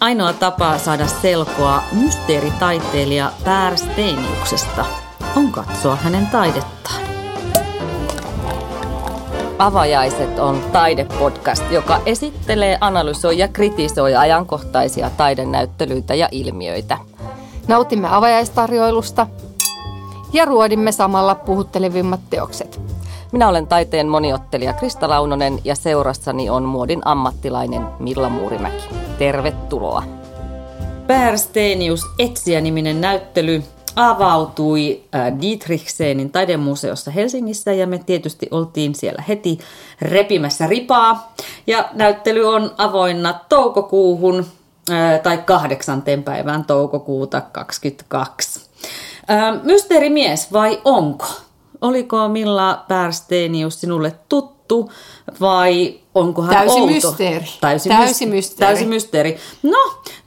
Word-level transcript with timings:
ainoa 0.00 0.32
tapa 0.32 0.78
saada 0.78 1.06
selkoa 1.06 1.82
mysteeritaiteilija 1.92 3.32
Pär 3.44 3.76
Steiniuksesta 3.76 4.84
on 5.36 5.52
katsoa 5.52 5.96
hänen 5.96 6.26
taidettaan. 6.26 7.02
Avajaiset 9.58 10.38
on 10.38 10.62
taidepodcast, 10.72 11.70
joka 11.70 12.00
esittelee, 12.06 12.78
analysoi 12.80 13.38
ja 13.38 13.48
kritisoi 13.48 14.16
ajankohtaisia 14.16 15.10
taidenäyttelyitä 15.10 16.14
ja 16.14 16.28
ilmiöitä. 16.30 16.98
Nautimme 17.68 18.08
avajaistarjoilusta 18.10 19.26
ja 20.32 20.44
ruodimme 20.44 20.92
samalla 20.92 21.34
puhuttelevimmat 21.34 22.20
teokset. 22.30 22.80
Minä 23.32 23.48
olen 23.48 23.66
taiteen 23.66 24.08
moniottelija 24.08 24.72
Krista 24.72 25.08
Launonen 25.08 25.58
ja 25.64 25.74
seurassani 25.74 26.50
on 26.50 26.62
muodin 26.62 27.00
ammattilainen 27.04 27.82
Milla 27.98 28.28
Muurimäki. 28.28 28.84
Tervetuloa. 29.18 30.02
Stenius 31.36 32.02
Etsiä-niminen 32.18 33.00
näyttely 33.00 33.62
avautui 33.96 35.02
äh, 35.14 35.40
Dietrichsenin 35.40 36.30
taidemuseossa 36.30 37.10
Helsingissä 37.10 37.72
ja 37.72 37.86
me 37.86 38.00
tietysti 38.06 38.48
oltiin 38.50 38.94
siellä 38.94 39.22
heti 39.28 39.58
repimässä 40.02 40.66
ripaa. 40.66 41.32
Ja 41.66 41.88
näyttely 41.92 42.44
on 42.44 42.70
avoinna 42.78 43.40
toukokuuhun 43.48 44.46
äh, 44.90 45.20
tai 45.20 45.38
kahdeksanteen 45.38 46.22
päivään 46.22 46.64
toukokuuta 46.64 47.40
2022. 47.40 48.60
Äh, 49.30 49.62
mysteerimies 49.62 50.52
vai 50.52 50.80
onko? 50.84 51.47
Oliko 51.80 52.28
Milla 52.28 52.84
Pärsteenius 52.88 53.80
sinulle 53.80 54.14
tuttu 54.28 54.92
vai 55.40 56.00
onko 56.14 56.42
hän 56.42 56.54
Täysi 56.54 56.74
outo? 56.80 56.86
mysteeri. 56.92 57.46
Täysi, 57.60 57.88
Täysi 57.88 58.24
myst- 58.24 58.28
mysteeri. 58.28 58.74
Täysi 58.74 58.86
mysteeri. 58.86 59.36
No, 59.62 59.78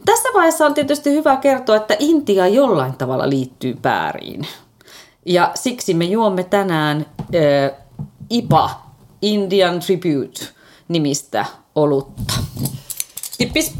tässä 0.05 0.29
vaiheessa 0.33 0.65
on 0.65 0.73
tietysti 0.73 1.09
hyvä 1.11 1.35
kertoa, 1.35 1.75
että 1.75 1.95
Intia 1.99 2.47
jollain 2.47 2.93
tavalla 2.93 3.29
liittyy 3.29 3.77
pääriin. 3.81 4.47
Ja 5.25 5.51
siksi 5.55 5.93
me 5.93 6.05
juomme 6.05 6.43
tänään 6.43 7.05
äh, 7.19 7.77
IPA, 8.29 8.69
Indian 9.21 9.79
Tribute, 9.79 10.45
nimistä 10.87 11.45
olutta. 11.75 12.33
Kippis. 13.37 13.73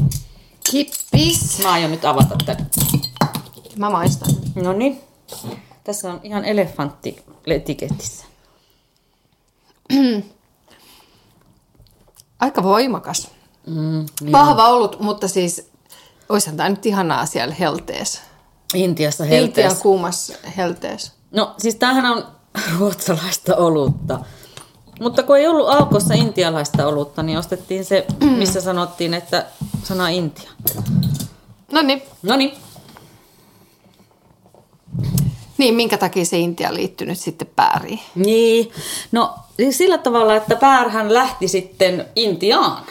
Kippis. 0.70 1.62
Mä 1.62 1.72
aion 1.72 1.90
nyt 1.90 2.04
avata 2.04 2.36
tämän. 2.46 2.66
Mä 3.76 3.90
maistan. 3.90 4.28
No 4.54 4.72
niin. 4.72 5.00
Tässä 5.84 6.12
on 6.12 6.20
ihan 6.22 6.44
elefantti 6.44 7.24
etiketissä. 7.46 8.24
Aika 12.40 12.62
voimakas. 12.62 13.28
Mm, 13.66 14.06
Vahva 14.32 14.68
ollut, 14.68 15.00
mutta 15.00 15.28
siis 15.28 15.70
olisihan 16.28 16.56
tämä 16.56 16.68
nyt 16.68 16.86
ihanaa 16.86 17.26
siellä 17.26 17.54
helteessä. 17.54 18.20
Intiassa 18.74 19.24
Intian 19.24 19.40
helteessä. 19.40 19.82
kuumassa 19.82 20.34
helteessä. 20.56 21.12
No 21.30 21.54
siis 21.58 21.74
tämähän 21.74 22.06
on 22.06 22.26
ruotsalaista 22.78 23.56
olutta. 23.56 24.20
Mutta 25.00 25.22
kun 25.22 25.38
ei 25.38 25.46
ollut 25.46 25.68
alkossa 25.68 26.14
intialaista 26.14 26.86
olutta, 26.86 27.22
niin 27.22 27.38
ostettiin 27.38 27.84
se, 27.84 28.06
missä 28.20 28.60
sanottiin, 28.60 29.14
että 29.14 29.46
sana 29.84 30.08
Intia. 30.08 30.50
No 31.72 31.82
niin. 31.82 32.02
No 32.22 32.36
niin. 32.36 32.52
Niin, 35.62 35.74
minkä 35.74 35.98
takia 35.98 36.24
se 36.24 36.38
Intia 36.38 36.74
liittyy 36.74 37.06
nyt 37.06 37.18
sitten 37.18 37.48
pääriin? 37.56 38.00
Niin, 38.14 38.70
no 39.12 39.34
sillä 39.70 39.98
tavalla, 39.98 40.36
että 40.36 40.56
Päärhän 40.56 41.14
lähti 41.14 41.48
sitten 41.48 42.06
Intiaan. 42.16 42.82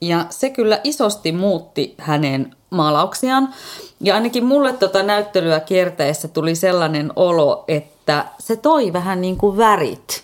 Ja 0.00 0.26
se 0.30 0.50
kyllä 0.50 0.80
isosti 0.84 1.32
muutti 1.32 1.94
hänen 1.98 2.56
maalauksiaan. 2.70 3.54
Ja 4.00 4.14
ainakin 4.14 4.44
mulle 4.44 4.72
tota 4.72 5.02
näyttelyä 5.02 5.60
kiertäessä 5.60 6.28
tuli 6.28 6.54
sellainen 6.54 7.12
olo, 7.16 7.64
että 7.68 8.24
se 8.38 8.56
toi 8.56 8.92
vähän 8.92 9.20
niin 9.20 9.36
kuin 9.36 9.56
värit 9.56 10.22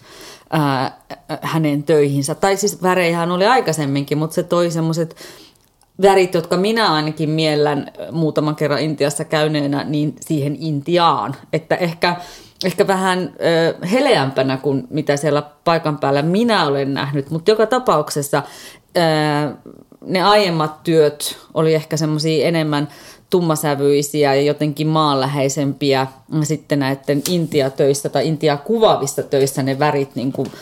ää, 0.50 1.00
hänen 1.40 1.82
töihinsä. 1.82 2.34
Tai 2.34 2.56
siis 2.56 2.82
värejähän 2.82 3.30
oli 3.30 3.46
aikaisemminkin, 3.46 4.18
mutta 4.18 4.34
se 4.34 4.42
toi 4.42 4.70
semmoiset 4.70 5.16
värit, 6.02 6.34
jotka 6.34 6.56
minä 6.56 6.92
ainakin 6.92 7.30
miellän 7.30 7.92
muutaman 8.12 8.56
kerran 8.56 8.80
Intiassa 8.80 9.24
käyneenä, 9.24 9.84
niin 9.84 10.14
siihen 10.20 10.56
Intiaan. 10.60 11.36
Että 11.52 11.76
ehkä, 11.76 12.16
ehkä 12.64 12.86
vähän 12.86 13.32
ö, 13.80 13.86
heleämpänä 13.86 14.56
kuin 14.56 14.86
mitä 14.90 15.16
siellä 15.16 15.42
paikan 15.64 15.98
päällä 15.98 16.22
minä 16.22 16.66
olen 16.66 16.94
nähnyt, 16.94 17.30
mutta 17.30 17.50
joka 17.50 17.66
tapauksessa 17.66 18.42
ö, 18.96 19.00
ne 20.06 20.22
aiemmat 20.22 20.82
työt 20.82 21.36
oli 21.54 21.74
ehkä 21.74 21.96
semmoisia 21.96 22.46
enemmän 22.46 22.88
tummasävyisiä 23.30 24.34
ja 24.34 24.42
jotenkin 24.42 24.86
maanläheisempiä. 24.86 26.06
Sitten 26.42 26.78
näiden 26.78 27.22
Intia-töissä 27.28 28.08
tai 28.08 28.28
Intia-kuvaavissa 28.28 29.22
töissä 29.22 29.62
ne 29.62 29.78
värit 29.78 30.14
niin 30.14 30.32
kuin 30.32 30.52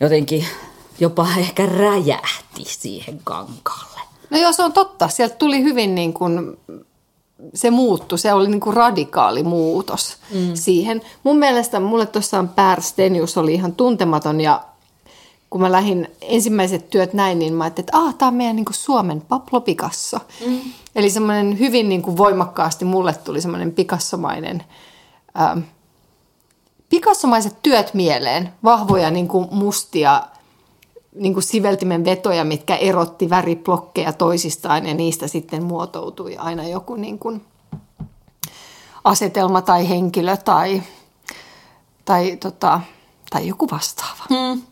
jotenkin 0.00 0.44
jopa 1.00 1.26
ehkä 1.38 1.66
räjähti 1.66 2.64
siihen 2.64 3.20
kankaalle. 3.24 3.91
No 4.32 4.38
joo, 4.38 4.52
se 4.52 4.62
on 4.62 4.72
totta. 4.72 5.08
Sieltä 5.08 5.34
tuli 5.34 5.62
hyvin 5.62 5.94
niin 5.94 6.12
kuin, 6.12 6.56
se 7.54 7.70
muuttu, 7.70 8.16
se 8.16 8.32
oli 8.32 8.48
niin 8.48 8.60
kuin 8.60 8.76
radikaali 8.76 9.42
muutos 9.42 10.16
mm. 10.34 10.50
siihen. 10.54 11.02
Mun 11.22 11.38
mielestä 11.38 11.80
mulle 11.80 12.06
tuossa 12.06 12.44
Pär 12.54 12.82
Stenius 12.82 13.38
oli 13.38 13.54
ihan 13.54 13.74
tuntematon 13.74 14.40
ja 14.40 14.64
kun 15.50 15.60
mä 15.60 15.72
lähdin 15.72 16.08
ensimmäiset 16.20 16.90
työt 16.90 17.14
näin, 17.14 17.38
niin 17.38 17.54
mä 17.54 17.64
ajattelin, 17.64 17.84
että 17.84 17.98
ah, 17.98 18.14
tämä 18.14 18.28
on 18.28 18.34
meidän 18.34 18.56
niin 18.56 18.64
kuin 18.64 18.74
Suomen 18.74 19.20
Pablo 19.20 19.60
Picasso. 19.60 20.18
Mm. 20.46 20.60
Eli 20.94 21.10
semmoinen 21.10 21.58
hyvin 21.58 21.88
niin 21.88 22.02
kuin 22.02 22.16
voimakkaasti 22.16 22.84
mulle 22.84 23.14
tuli 23.14 23.40
semmoinen 23.40 23.72
Picassomainen, 23.72 24.64
ähm, 25.40 25.58
Picassomaiset 26.88 27.56
työt 27.62 27.94
mieleen, 27.94 28.52
vahvoja 28.64 29.10
niin 29.10 29.28
kuin 29.28 29.48
mustia 29.50 30.22
niin 31.14 31.34
kuin 31.34 31.44
siveltimen 31.44 32.04
vetoja, 32.04 32.44
mitkä 32.44 32.76
erotti 32.76 33.30
väriblokkeja 33.30 34.12
toisistaan 34.12 34.86
ja 34.86 34.94
niistä 34.94 35.28
sitten 35.28 35.62
muotoutui 35.64 36.36
aina 36.36 36.68
joku 36.68 36.94
niin 36.94 37.18
kuin 37.18 37.44
asetelma 39.04 39.62
tai 39.62 39.88
henkilö 39.88 40.36
tai, 40.36 40.82
tai, 42.04 42.36
tota, 42.36 42.80
tai 43.30 43.46
joku 43.48 43.68
vastaava. 43.70 44.24
Hmm. 44.28 44.62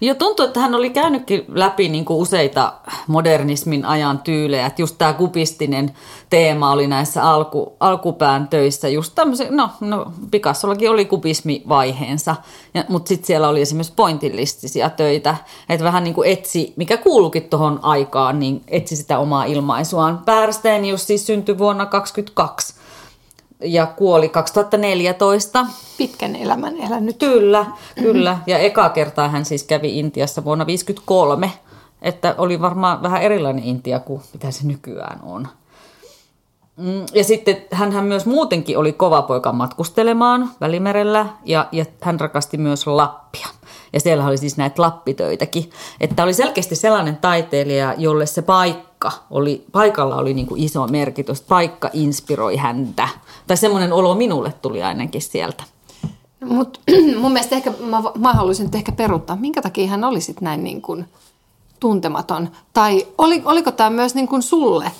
Jo 0.00 0.14
tuntuu, 0.14 0.46
että 0.46 0.60
hän 0.60 0.74
oli 0.74 0.90
käynytkin 0.90 1.44
läpi 1.48 1.88
niin 1.88 2.04
kuin 2.04 2.16
useita 2.16 2.72
modernismin 3.06 3.84
ajan 3.84 4.18
tyylejä. 4.18 4.66
Että 4.66 4.82
just 4.82 4.98
tämä 4.98 5.12
kupistinen 5.12 5.92
teema 6.30 6.72
oli 6.72 6.86
näissä 6.86 7.30
alku, 7.30 7.76
alkupään 7.80 8.48
töissä. 8.48 8.88
Just 8.88 9.12
tämmöisen, 9.14 9.56
no, 9.56 9.70
no 9.80 10.12
Picassollakin 10.30 10.90
oli 10.90 11.04
kubismivaiheensa, 11.04 12.36
ja, 12.74 12.84
mutta 12.88 13.08
sitten 13.08 13.26
siellä 13.26 13.48
oli 13.48 13.60
esimerkiksi 13.60 13.92
pointillistisia 13.96 14.90
töitä. 14.90 15.36
Että 15.68 15.84
vähän 15.84 16.04
niin 16.04 16.14
kuin 16.14 16.28
etsi, 16.28 16.72
mikä 16.76 16.96
kuuluukin 16.96 17.42
tuohon 17.42 17.80
aikaan, 17.82 18.38
niin 18.38 18.62
etsi 18.68 18.96
sitä 18.96 19.18
omaa 19.18 19.44
ilmaisuaan. 19.44 20.22
Pärstenius 20.24 21.06
siis 21.06 21.26
syntyi 21.26 21.58
vuonna 21.58 21.86
2022 21.86 22.85
ja 23.60 23.86
kuoli 23.86 24.28
2014. 24.28 25.66
Pitkän 25.98 26.36
elämän 26.36 26.76
elänyt. 26.76 27.16
Kyllä, 27.18 27.66
kyllä. 27.94 28.38
Ja 28.46 28.58
eka 28.58 28.88
kertaa 28.88 29.28
hän 29.28 29.44
siis 29.44 29.64
kävi 29.64 29.98
Intiassa 29.98 30.44
vuonna 30.44 30.64
1953, 30.64 31.52
että 32.02 32.34
oli 32.38 32.60
varmaan 32.60 33.02
vähän 33.02 33.22
erilainen 33.22 33.64
Intia 33.64 34.00
kuin 34.00 34.22
mitä 34.32 34.50
se 34.50 34.66
nykyään 34.66 35.20
on. 35.22 35.48
Mm, 36.76 37.06
Ja 37.12 37.24
sitten 37.24 37.56
hän 37.72 38.04
myös 38.04 38.26
muutenkin 38.26 38.78
oli 38.78 38.92
kova 38.92 39.22
poika 39.22 39.52
matkustelemaan 39.52 40.50
Välimerellä 40.60 41.26
ja, 41.44 41.68
ja 41.72 41.84
hän 42.00 42.20
rakasti 42.20 42.56
myös 42.58 42.86
Lappia. 42.86 43.46
Ja 43.92 44.00
siellä 44.00 44.26
oli 44.26 44.38
siis 44.38 44.56
näitä 44.56 44.82
lappitöitäkin. 44.82 45.70
Että 46.00 46.24
oli 46.24 46.34
selkeästi 46.34 46.76
sellainen 46.76 47.16
taiteilija, 47.16 47.94
jolle 47.98 48.26
se 48.26 48.42
paikka 48.42 49.12
oli, 49.30 49.64
paikalla 49.72 50.16
oli 50.16 50.34
niin 50.34 50.46
kuin 50.46 50.62
iso 50.62 50.86
merkitys. 50.86 51.42
Paikka 51.42 51.90
inspiroi 51.92 52.56
häntä. 52.56 53.08
Tai 53.46 53.56
semmoinen 53.56 53.92
olo 53.92 54.14
minulle 54.14 54.54
tuli 54.62 54.82
ainakin 54.82 55.22
sieltä. 55.22 55.64
Mutta 56.44 56.80
mun 57.20 57.32
mielestä 57.32 57.56
ehkä, 57.56 57.72
mä, 57.80 58.02
mä 58.18 58.32
haluaisin 58.32 58.68
ehkä 58.74 58.92
peruuttaa, 58.92 59.36
minkä 59.36 59.62
takia 59.62 59.88
hän 59.88 60.04
oli 60.04 60.20
sit 60.20 60.40
näin 60.40 60.64
niin 60.64 60.82
kuin 60.82 61.04
tuntematon. 61.80 62.48
Tai 62.72 63.06
oli, 63.18 63.42
oliko 63.44 63.72
tämä 63.72 63.90
myös 63.90 64.14
niin 64.14 64.28
kuin 64.28 64.42
sulle 64.42 64.92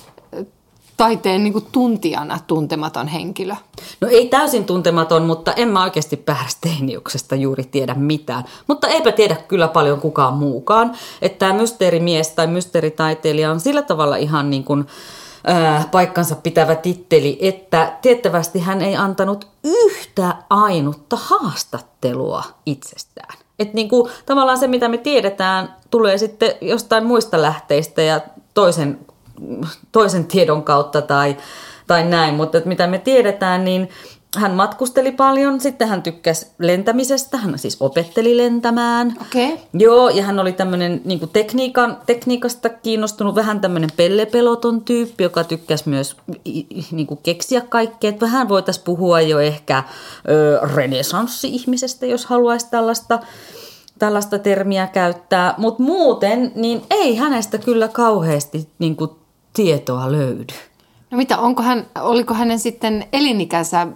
taiteen 0.97 1.43
niin 1.43 1.53
kuin 1.53 1.65
tuntijana 1.71 2.39
tuntematon 2.47 3.07
henkilö? 3.07 3.55
No 4.01 4.07
ei 4.07 4.27
täysin 4.27 4.65
tuntematon, 4.65 5.23
mutta 5.23 5.53
en 5.53 5.67
mä 5.67 5.83
oikeasti 5.83 6.17
Pärsteiniuksesta 6.17 7.35
juuri 7.35 7.63
tiedä 7.63 7.93
mitään. 7.93 8.43
Mutta 8.67 8.87
eipä 8.87 9.11
tiedä 9.11 9.35
kyllä 9.35 9.67
paljon 9.67 10.01
kukaan 10.01 10.33
muukaan. 10.33 10.95
Että 11.21 11.39
tämä 11.39 11.53
mysteerimies 11.53 12.29
tai 12.29 12.47
mysteeritaiteilija 12.47 13.51
on 13.51 13.59
sillä 13.59 13.81
tavalla 13.81 14.15
ihan 14.15 14.49
niin 14.49 14.63
kuin, 14.63 14.87
paikkansa 15.91 16.35
pitävä 16.35 16.75
titteli, 16.75 17.37
että 17.41 17.97
tiettävästi 18.01 18.59
hän 18.59 18.81
ei 18.81 18.95
antanut 18.95 19.47
yhtä 19.63 20.35
ainutta 20.49 21.17
haastattelua 21.21 22.43
itsestään. 22.65 23.37
Että 23.59 23.75
niin 23.75 23.89
kuin, 23.89 24.11
tavallaan 24.25 24.57
se, 24.57 24.67
mitä 24.67 24.87
me 24.87 24.97
tiedetään, 24.97 25.75
tulee 25.89 26.17
sitten 26.17 26.51
jostain 26.61 27.05
muista 27.05 27.41
lähteistä 27.41 28.01
ja 28.01 28.21
toisen 28.53 28.99
toisen 29.91 30.25
tiedon 30.25 30.63
kautta 30.63 31.01
tai, 31.01 31.37
tai 31.87 32.03
näin, 32.03 32.33
mutta 32.33 32.57
että 32.57 32.67
mitä 32.67 32.87
me 32.87 32.97
tiedetään, 32.99 33.65
niin 33.65 33.89
hän 34.37 34.51
matkusteli 34.51 35.11
paljon, 35.11 35.61
sitten 35.61 35.87
hän 35.87 36.03
tykkäsi 36.03 36.47
lentämisestä, 36.59 37.37
hän 37.37 37.59
siis 37.59 37.77
opetteli 37.79 38.37
lentämään. 38.37 39.15
Okei. 39.21 39.53
Okay. 39.53 39.65
Joo, 39.73 40.09
ja 40.09 40.23
hän 40.23 40.39
oli 40.39 40.53
tämmöinen 40.53 41.01
niin 41.05 41.29
tekniikan, 41.33 41.97
tekniikasta 42.05 42.69
kiinnostunut, 42.69 43.35
vähän 43.35 43.61
tämmöinen 43.61 43.89
pellepeloton 43.97 44.81
tyyppi, 44.81 45.23
joka 45.23 45.43
tykkäsi 45.43 45.89
myös 45.89 46.15
niin 46.91 47.07
kuin 47.07 47.19
keksiä 47.23 47.61
kaikkea. 47.61 48.09
Että 48.09 48.25
vähän 48.25 48.49
voitaisiin 48.49 48.83
puhua 48.83 49.21
jo 49.21 49.39
ehkä 49.39 49.83
ö, 50.29 50.59
renesanssi-ihmisestä, 50.75 52.05
jos 52.05 52.25
haluaisi 52.25 52.67
tällaista, 52.71 53.19
tällaista 53.99 54.39
termiä 54.39 54.87
käyttää. 54.87 55.53
Mutta 55.57 55.83
muuten, 55.83 56.51
niin 56.55 56.81
ei 56.89 57.15
hänestä 57.15 57.57
kyllä 57.57 57.87
kauheasti 57.87 58.69
niin 58.79 58.95
kuin 58.95 59.11
tietoa 59.53 60.11
löydy. 60.11 60.53
No 61.11 61.17
mitä, 61.17 61.37
onko 61.37 61.63
hän, 61.63 61.87
oliko 62.01 62.33
hänen 62.33 62.59
sitten 62.59 63.07
elinikänsä 63.13 63.87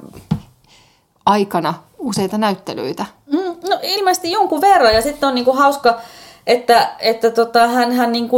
aikana 1.26 1.74
useita 2.00 2.38
näyttelyitä? 2.38 3.06
Mm, 3.32 3.70
no 3.70 3.80
ilmeisesti 3.84 4.32
jonkun 4.32 4.62
verran 4.62 4.94
ja 4.94 5.02
sitten 5.02 5.30
on 5.30 5.36
niinku 5.36 5.54
hauska, 5.54 6.00
että, 6.48 6.96
että 7.00 7.32
tota, 7.32 7.68
hän, 7.68 7.92
hän 7.92 8.12
niinku, 8.12 8.38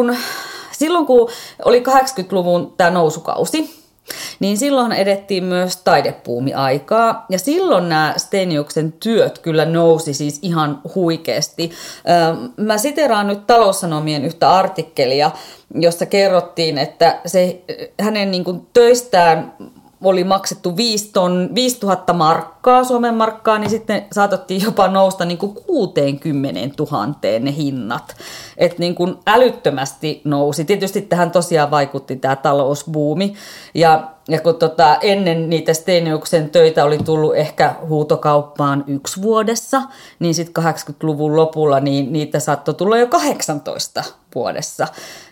silloin 0.71 1.05
kun 1.05 1.29
oli 1.65 1.83
80-luvun 1.87 2.73
tämä 2.77 2.89
nousukausi, 2.89 3.82
niin 4.39 4.57
silloin 4.57 4.91
edettiin 4.91 5.43
myös 5.43 5.77
taidepuumi-aikaa. 5.77 7.25
Ja 7.29 7.39
silloin 7.39 7.89
nämä 7.89 8.13
Steniuksen 8.17 8.91
työt 8.91 9.39
kyllä 9.39 9.65
nousi 9.65 10.13
siis 10.13 10.39
ihan 10.41 10.81
huikeasti. 10.95 11.71
Mä 12.57 12.77
siteraan 12.77 13.27
nyt 13.27 13.47
taloussanomien 13.47 14.25
yhtä 14.25 14.51
artikkelia, 14.51 15.31
jossa 15.75 16.05
kerrottiin, 16.05 16.77
että 16.77 17.19
se, 17.25 17.61
hänen 18.01 18.31
niin 18.31 18.43
kuin 18.43 18.67
töistään 18.73 19.53
oli 20.03 20.23
maksettu 20.23 20.77
5000 20.77 22.13
markkaa, 22.13 22.83
Suomen 22.83 23.15
markkaa, 23.15 23.57
niin 23.57 23.69
sitten 23.69 24.05
saatettiin 24.11 24.61
jopa 24.63 24.87
nousta 24.87 25.25
niin 25.25 25.37
kuin 25.37 25.53
60 25.53 26.83
000 26.91 27.07
ne 27.39 27.55
hinnat. 27.55 28.15
Että 28.57 28.79
niin 28.79 28.95
kuin 28.95 29.15
älyttömästi 29.27 30.21
nousi. 30.23 30.65
Tietysti 30.65 31.01
tähän 31.01 31.31
tosiaan 31.31 31.71
vaikutti 31.71 32.15
tämä 32.15 32.35
talousbuumi. 32.35 33.33
Ja, 33.73 34.03
ja 34.27 34.41
kun 34.41 34.55
tota, 34.55 34.97
ennen 35.01 35.49
niitä 35.49 35.73
Steniuksen 35.73 36.49
töitä 36.49 36.85
oli 36.85 36.97
tullut 36.97 37.35
ehkä 37.35 37.75
huutokauppaan 37.89 38.83
yksi 38.87 39.21
vuodessa, 39.21 39.81
niin 40.19 40.33
sitten 40.33 40.63
80-luvun 40.63 41.35
lopulla 41.35 41.79
niin 41.79 42.13
niitä 42.13 42.39
saattoi 42.39 42.73
tulla 42.73 42.97
jo 42.97 43.07
18 43.07 44.03
vuodessa. 44.35 44.87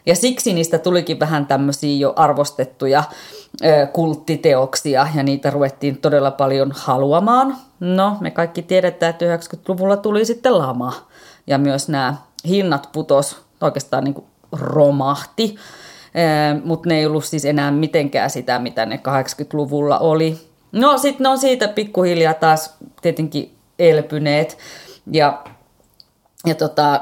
Ja 0.05 0.15
siksi 0.15 0.53
niistä 0.53 0.77
tulikin 0.77 1.19
vähän 1.19 1.45
tämmöisiä 1.45 1.97
jo 1.97 2.13
arvostettuja 2.15 3.03
kulttiteoksia 3.93 5.07
ja 5.15 5.23
niitä 5.23 5.49
ruvettiin 5.49 5.97
todella 5.97 6.31
paljon 6.31 6.71
haluamaan. 6.75 7.57
No, 7.79 8.17
me 8.19 8.31
kaikki 8.31 8.61
tiedetään, 8.61 9.09
että 9.09 9.37
90-luvulla 9.37 9.97
tuli 9.97 10.25
sitten 10.25 10.57
lama 10.57 10.93
ja 11.47 11.57
myös 11.57 11.89
nämä 11.89 12.15
hinnat 12.47 12.89
putos 12.91 13.41
oikeastaan 13.61 14.03
niin 14.03 14.13
kuin 14.13 14.25
romahti, 14.51 15.55
mutta 16.63 16.89
ne 16.89 16.99
ei 16.99 17.05
ollut 17.05 17.25
siis 17.25 17.45
enää 17.45 17.71
mitenkään 17.71 18.29
sitä, 18.29 18.59
mitä 18.59 18.85
ne 18.85 18.95
80-luvulla 18.95 19.99
oli. 19.99 20.37
No 20.71 20.97
sitten 20.97 21.23
ne 21.23 21.29
on 21.29 21.37
siitä 21.37 21.67
pikkuhiljaa 21.67 22.33
taas 22.33 22.77
tietenkin 23.01 23.55
elpyneet 23.79 24.57
ja 25.11 25.43
ja 26.45 26.55
tota, 26.55 27.01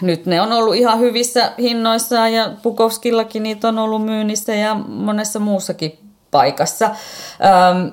nyt 0.00 0.26
ne 0.26 0.40
on 0.40 0.52
ollut 0.52 0.74
ihan 0.74 0.98
hyvissä 0.98 1.52
hinnoissa 1.58 2.28
ja 2.28 2.52
Pukovskillakin 2.62 3.42
niitä 3.42 3.68
on 3.68 3.78
ollut 3.78 4.04
myynnissä 4.04 4.54
ja 4.54 4.74
monessa 4.74 5.38
muussakin 5.38 5.98
paikassa. 6.30 6.84
Ähm, 6.84 7.88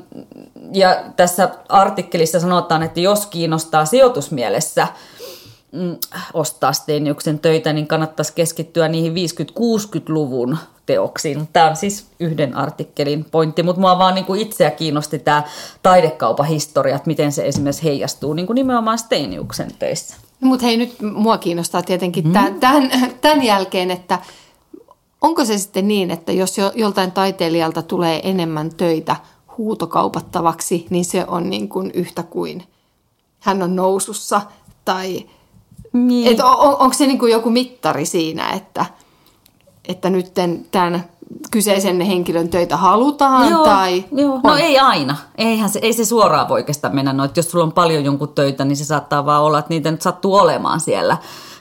ja 0.73 1.03
tässä 1.15 1.49
artikkelissa 1.69 2.39
sanotaan, 2.39 2.83
että 2.83 2.99
jos 2.99 3.25
kiinnostaa 3.25 3.85
sijoitusmielessä 3.85 4.87
mm, 5.71 5.97
ostaa 6.33 6.73
Steniuksen 6.73 7.39
töitä, 7.39 7.73
niin 7.73 7.87
kannattaisi 7.87 8.33
keskittyä 8.33 8.87
niihin 8.87 9.13
50-60-luvun 9.13 10.57
teoksiin. 10.85 11.47
Tämä 11.53 11.69
on 11.69 11.75
siis 11.75 12.07
yhden 12.19 12.55
artikkelin 12.55 13.25
pointti, 13.25 13.63
mutta 13.63 13.81
mua 13.81 13.97
vaan 13.97 14.15
niin 14.15 14.25
kuin 14.25 14.41
itseä 14.41 14.71
kiinnosti 14.71 15.19
tämä 15.19 15.43
taidekaupahistoria, 15.83 16.95
että 16.95 17.07
miten 17.07 17.31
se 17.31 17.47
esimerkiksi 17.47 17.83
heijastuu 17.83 18.33
niin 18.33 18.47
kuin 18.47 18.55
nimenomaan 18.55 18.97
Steiniuksen 18.97 19.71
töissä. 19.79 20.26
No, 20.41 20.47
mutta 20.47 20.65
hei, 20.65 20.77
nyt 20.77 21.01
mua 21.01 21.37
kiinnostaa 21.37 21.81
tietenkin 21.81 22.27
mm. 22.27 22.33
tämän, 22.33 22.59
tämän, 22.59 22.91
tämän 23.21 23.43
jälkeen, 23.43 23.91
että 23.91 24.19
onko 25.21 25.45
se 25.45 25.57
sitten 25.57 25.87
niin, 25.87 26.11
että 26.11 26.31
jos 26.31 26.57
jo, 26.57 26.71
joltain 26.75 27.11
taiteilijalta 27.11 27.81
tulee 27.81 28.29
enemmän 28.29 28.75
töitä 28.75 29.15
huutokaupattavaksi, 29.57 30.87
niin 30.89 31.05
se 31.05 31.25
on 31.27 31.49
niin 31.49 31.69
kuin 31.69 31.91
yhtä 31.91 32.23
kuin 32.23 32.63
hän 33.39 33.63
on 33.63 33.75
nousussa 33.75 34.41
tai 34.85 35.25
niin. 35.93 36.33
Et 36.33 36.39
on, 36.39 36.57
onko 36.59 36.93
se 36.93 37.07
niin 37.07 37.19
kuin 37.19 37.31
joku 37.31 37.49
mittari 37.49 38.05
siinä, 38.05 38.49
että, 38.49 38.85
että 39.87 40.09
nyt 40.09 40.33
tämän 40.71 41.09
kyseisen 41.51 42.01
henkilön 42.01 42.49
töitä 42.49 42.77
halutaan? 42.77 43.49
Joo, 43.49 43.65
tai 43.65 44.05
joo. 44.11 44.39
No 44.43 44.55
ei 44.55 44.79
aina. 44.79 45.15
Eihän 45.37 45.69
se, 45.69 45.79
ei 45.83 45.93
se 45.93 46.05
suoraan 46.05 46.49
voi 46.49 46.59
oikeastaan 46.59 46.95
mennä. 46.95 47.13
No, 47.13 47.23
että 47.23 47.39
jos 47.39 47.51
sulla 47.51 47.63
on 47.63 47.71
paljon 47.71 48.05
jonkun 48.05 48.33
töitä, 48.33 48.65
niin 48.65 48.77
se 48.77 48.85
saattaa 48.85 49.25
vaan 49.25 49.43
olla, 49.43 49.59
että 49.59 49.69
niitä 49.69 49.91
nyt 49.91 50.01
sattuu 50.01 50.35
olemaan 50.35 50.79
siellä. 50.79 51.17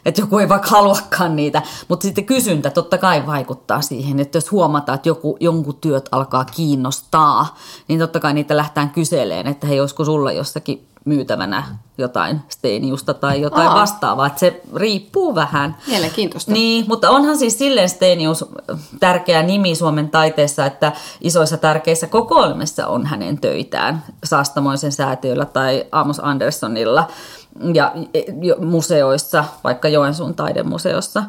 Että 0.07 0.21
joku 0.21 0.39
ei 0.39 0.49
vaikka 0.49 0.69
haluakaan 0.69 1.37
niitä. 1.37 1.63
Mutta 1.89 2.05
sitten 2.05 2.25
kysyntä 2.25 2.71
totta 2.71 2.99
kai 2.99 3.27
vaikuttaa 3.27 3.81
siihen, 3.81 4.21
että 4.21 4.37
jos 4.37 4.53
huomataan, 4.53 4.97
että 4.97 5.09
joku, 5.09 5.37
jonkun 5.41 5.77
työt 5.81 6.09
alkaa 6.13 6.45
kiinnostaa, 6.45 7.57
niin 7.89 8.01
totta 8.01 8.21
kai 8.21 8.35
niitä 8.35 8.57
lähtään 8.57 8.91
kyseleen, 8.91 9.47
että 9.47 9.67
hei, 9.67 9.81
olisiko 9.81 10.05
sulla 10.05 10.33
jossakin 10.33 10.87
myytävänä 11.07 11.63
jotain 11.99 12.41
Steiniusta 12.49 13.15
tai 13.15 13.41
jotain 13.41 13.69
Aa. 13.69 13.75
vastaavaa. 13.75 14.27
Että 14.27 14.41
se 14.41 14.61
riippuu 14.77 15.35
vähän. 15.35 15.77
Mielenkiintoista. 15.87 16.53
Niin, 16.53 16.85
mutta 16.89 17.11
onhan 17.11 17.39
siis 17.39 17.59
silleen 17.59 17.89
Steinius 17.89 18.45
tärkeä 19.01 19.43
nimi 19.43 19.75
Suomen 19.75 20.11
taiteessa, 20.11 20.67
että 20.67 20.93
isoissa 21.21 21.57
tärkeissä 21.57 22.07
kokoelmissa 22.07 22.87
on 22.87 23.07
hänen 23.07 23.39
töitään 23.39 24.05
Saastamoisen 24.25 24.93
säätiöllä 24.93 25.45
tai 25.45 25.87
Amos 25.93 26.21
Anderssonilla 26.25 27.09
ja 27.75 27.93
museoissa, 28.59 29.45
vaikka 29.65 29.89
Joensuun 29.89 30.35
taidemuseossa. 30.35 31.23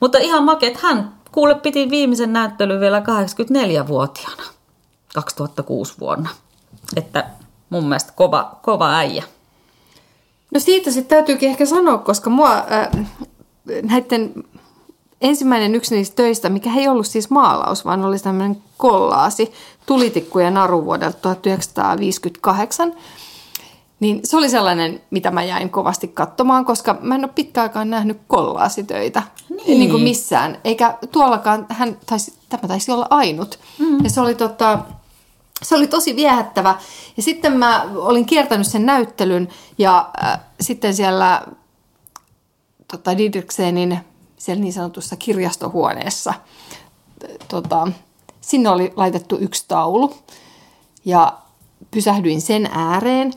Mutta 0.00 0.18
ihan 0.18 0.44
maket, 0.44 0.76
hän 0.76 1.14
kuule 1.32 1.54
piti 1.54 1.90
viimeisen 1.90 2.32
näyttelyn 2.32 2.80
vielä 2.80 3.00
84-vuotiaana, 3.00 4.42
2006 5.14 5.94
vuonna. 6.00 6.30
Että 6.96 7.24
mun 7.74 7.88
mielestä 7.88 8.12
kova, 8.16 8.56
kova 8.62 8.96
äijä. 8.96 9.24
No 10.50 10.60
siitä 10.60 10.90
sitten 10.90 11.16
täytyykin 11.16 11.50
ehkä 11.50 11.66
sanoa, 11.66 11.98
koska 11.98 12.30
mua 12.30 12.56
äh, 12.56 13.06
näiden 13.82 14.32
ensimmäinen 15.20 15.74
yksi 15.74 15.94
niistä 15.94 16.16
töistä, 16.16 16.48
mikä 16.48 16.70
ei 16.76 16.88
ollut 16.88 17.06
siis 17.06 17.30
maalaus, 17.30 17.84
vaan 17.84 18.04
oli 18.04 18.18
tämmöinen 18.18 18.62
kollaasi, 18.76 19.52
tulitikku 19.86 20.38
ja 20.38 20.50
naru 20.50 20.84
vuodelta 20.84 21.18
1958, 21.18 22.92
niin 24.00 24.20
se 24.24 24.36
oli 24.36 24.48
sellainen, 24.48 25.00
mitä 25.10 25.30
mä 25.30 25.42
jäin 25.42 25.70
kovasti 25.70 26.08
katsomaan, 26.08 26.64
koska 26.64 26.98
mä 27.00 27.14
en 27.14 27.24
ole 27.24 27.30
pitkäaikaan 27.34 27.90
nähnyt 27.90 28.20
kollaasitöitä 28.26 29.22
niin. 29.66 29.78
Niin 29.78 29.90
kuin 29.90 30.02
missään. 30.02 30.58
Eikä 30.64 30.98
tuollakaan, 31.12 31.66
hän 31.68 31.96
taisi, 32.06 32.32
tämä 32.48 32.68
taisi 32.68 32.92
olla 32.92 33.06
ainut. 33.10 33.58
Mm. 33.78 34.04
Ja 34.04 34.10
se 34.10 34.20
oli 34.20 34.34
tota, 34.34 34.78
se 35.64 35.74
oli 35.74 35.86
tosi 35.86 36.16
viehättävä. 36.16 36.78
Ja 37.16 37.22
sitten 37.22 37.52
mä 37.52 37.90
olin 37.94 38.26
kiertänyt 38.26 38.66
sen 38.66 38.86
näyttelyn 38.86 39.48
ja 39.78 40.10
äh, 40.24 40.40
sitten 40.60 40.94
siellä 40.94 41.42
tota, 42.88 43.18
Didriksenin 43.18 43.98
siellä 44.38 44.60
niin 44.60 44.72
sanotussa 44.72 45.16
kirjastohuoneessa 45.16 46.34
tota, 47.48 47.88
sinne 48.40 48.68
oli 48.68 48.92
laitettu 48.96 49.38
yksi 49.40 49.64
taulu 49.68 50.14
ja 51.04 51.38
pysähdyin 51.90 52.40
sen 52.40 52.68
ääreen. 52.72 53.32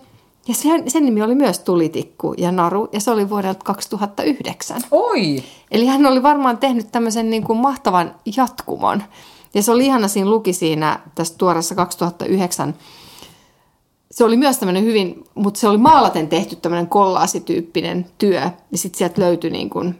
Ja 0.47 0.53
sen, 0.53 0.91
sen 0.91 1.05
nimi 1.05 1.21
oli 1.21 1.35
myös 1.35 1.59
Tulitikku 1.59 2.33
ja 2.37 2.51
Naru, 2.51 2.89
ja 2.91 2.99
se 2.99 3.11
oli 3.11 3.29
vuodelta 3.29 3.63
2009. 3.63 4.81
Oi! 4.91 5.43
Eli 5.71 5.85
hän 5.85 6.05
oli 6.05 6.23
varmaan 6.23 6.57
tehnyt 6.57 6.91
tämmöisen 6.91 7.29
niin 7.29 7.43
kuin 7.43 7.59
mahtavan 7.59 8.15
jatkumon. 8.37 9.03
Ja 9.57 9.63
se 9.63 9.71
oli 9.71 9.85
ihana, 9.85 10.07
siinä 10.07 10.29
luki 10.29 10.53
siinä 10.53 10.99
tässä 11.15 11.35
tuoreessa 11.37 11.75
2009 11.75 12.75
se 14.11 14.23
oli 14.23 14.37
myös 14.37 14.57
tämmöinen 14.57 14.83
hyvin, 14.83 15.23
mutta 15.35 15.59
se 15.59 15.67
oli 15.67 15.77
maalaten 15.77 16.27
tehty 16.27 16.55
tämmöinen 16.55 16.87
kollaasityyppinen 16.87 18.05
työ. 18.17 18.41
Ja 18.71 18.77
sitten 18.77 18.97
sieltä 18.97 19.21
löytyi 19.21 19.49
niin 19.49 19.69
kuin 19.69 19.99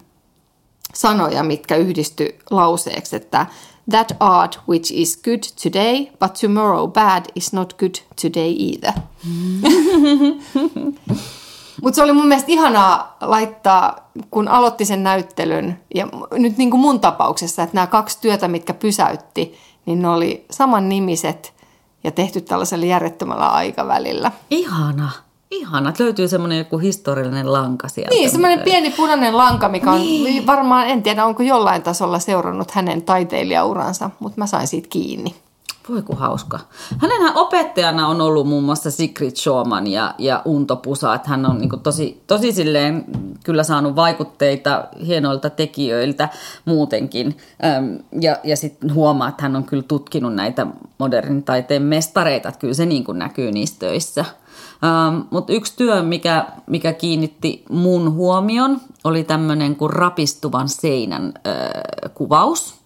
sanoja, 0.94 1.44
mitkä 1.44 1.76
yhdisty 1.76 2.36
lauseeksi, 2.50 3.16
että 3.16 3.46
That 3.90 4.16
art 4.20 4.60
which 4.70 4.92
is 4.96 5.22
good 5.24 5.40
today, 5.64 6.06
but 6.20 6.34
tomorrow 6.42 6.92
bad 6.92 7.26
is 7.36 7.54
not 7.54 7.74
good 7.74 7.96
today 8.22 8.56
either. 8.58 8.94
Mutta 11.82 11.96
se 11.96 12.04
oli 12.04 12.14
mun 12.14 12.28
mielestä 12.28 12.52
ihanaa 12.52 13.18
laittaa, 13.22 14.10
kun 14.32 14.48
aloitti 14.48 14.86
sen 14.86 15.04
näyttelyn, 15.04 15.80
ja 15.96 16.08
nyt 16.32 16.58
niin 16.58 16.72
kuin 16.72 16.82
mun 16.82 17.00
tapauksessa, 17.00 17.64
että 17.64 17.76
nämä 17.76 17.88
kaksi 17.88 18.18
työtä, 18.22 18.48
mitkä 18.48 18.74
pysäytti, 18.74 19.54
niin 19.86 20.02
ne 20.02 20.08
oli 20.08 20.46
saman 20.52 20.90
nimiset 20.90 21.54
ja 22.04 22.12
tehty 22.12 22.42
tällaisella 22.42 22.86
järjettömällä 22.86 23.48
aikavälillä. 23.48 24.32
Ihana. 24.50 25.10
Ihana, 25.52 25.90
että 25.90 26.04
löytyy 26.04 26.28
semmoinen 26.28 26.58
joku 26.58 26.78
historiallinen 26.78 27.54
lanka 27.54 27.88
sieltä. 27.88 28.14
Niin, 28.14 28.30
semmoinen 28.30 28.60
pieni 28.60 28.92
punainen 28.92 29.38
lanka, 29.38 29.70
mikä 29.70 29.92
on 29.92 30.00
niin. 30.00 30.48
varmaan, 30.48 30.88
en 30.88 31.04
tiedä 31.04 31.26
onko 31.26 31.44
jollain 31.44 31.82
tasolla 31.82 32.20
seurannut 32.20 32.72
hänen 32.72 33.02
taiteilijauransa, 33.02 34.10
mutta 34.20 34.38
mä 34.38 34.48
sain 34.48 34.68
siitä 34.68 34.88
kiinni. 34.90 35.36
Voi 35.90 36.02
kun 36.02 36.18
hauska. 36.18 36.60
Hänenhän 36.98 37.36
opettajana 37.36 38.08
on 38.08 38.22
ollut 38.22 38.48
muun 38.48 38.64
muassa 38.64 38.92
Sigrid 38.92 39.36
Schoman 39.36 39.88
ja, 39.88 40.14
ja 40.18 40.42
Unto 40.46 40.76
Pusa, 40.76 41.16
että 41.16 41.30
hän 41.30 41.46
on 41.46 41.58
niin 41.58 41.80
tosi, 41.84 42.24
tosi 42.28 42.52
silleen 42.52 43.06
kyllä 43.44 43.64
saanut 43.64 43.96
vaikutteita 43.96 44.88
hienoilta 45.06 45.50
tekijöiltä 45.50 46.30
muutenkin. 46.66 47.38
ja 48.22 48.38
ja 48.44 48.58
sitten 48.58 48.94
huomaa, 48.94 49.30
että 49.30 49.44
hän 49.44 49.56
on 49.56 49.64
kyllä 49.64 49.84
tutkinut 49.84 50.36
näitä 50.36 50.68
modernin 50.98 51.44
taiteen 51.44 51.84
mestareita, 51.84 52.50
että 52.50 52.60
kyllä 52.60 52.74
se 52.74 52.86
niin 52.86 53.04
kuin 53.04 53.20
näkyy 53.20 53.52
niissä 53.52 53.80
töissä. 53.80 54.26
Mutta 55.30 55.54
yksi 55.54 55.74
työ, 55.78 56.04
mikä, 56.04 56.46
mikä 56.68 56.94
kiinnitti 56.94 57.66
mun 57.70 58.14
huomion, 58.14 58.82
oli 59.04 59.24
tämmöinen 59.24 59.76
kuin 59.76 59.94
rapistuvan 59.94 60.70
seinän 60.70 61.34
kuvaus– 62.14 62.74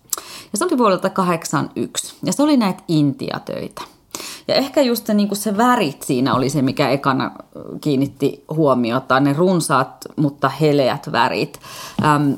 ja 0.51 0.57
se 0.57 0.65
oli 0.65 0.77
vuodelta 0.77 1.09
81. 1.09 2.15
Ja 2.23 2.33
se 2.33 2.43
oli 2.43 2.57
näitä 2.57 2.83
Intia-töitä. 2.87 3.81
Ja 4.47 4.55
ehkä 4.55 4.81
just 4.81 5.05
se, 5.05 5.13
niin 5.13 5.35
se 5.35 5.57
värit 5.57 6.03
siinä 6.03 6.35
oli 6.35 6.49
se, 6.49 6.61
mikä 6.61 6.89
ekana 6.89 7.31
kiinnitti 7.81 8.43
huomiota, 8.49 9.19
ne 9.19 9.33
runsaat, 9.33 10.05
mutta 10.15 10.49
heleät 10.49 11.11
värit. 11.11 11.59
Ähm, 12.03 12.31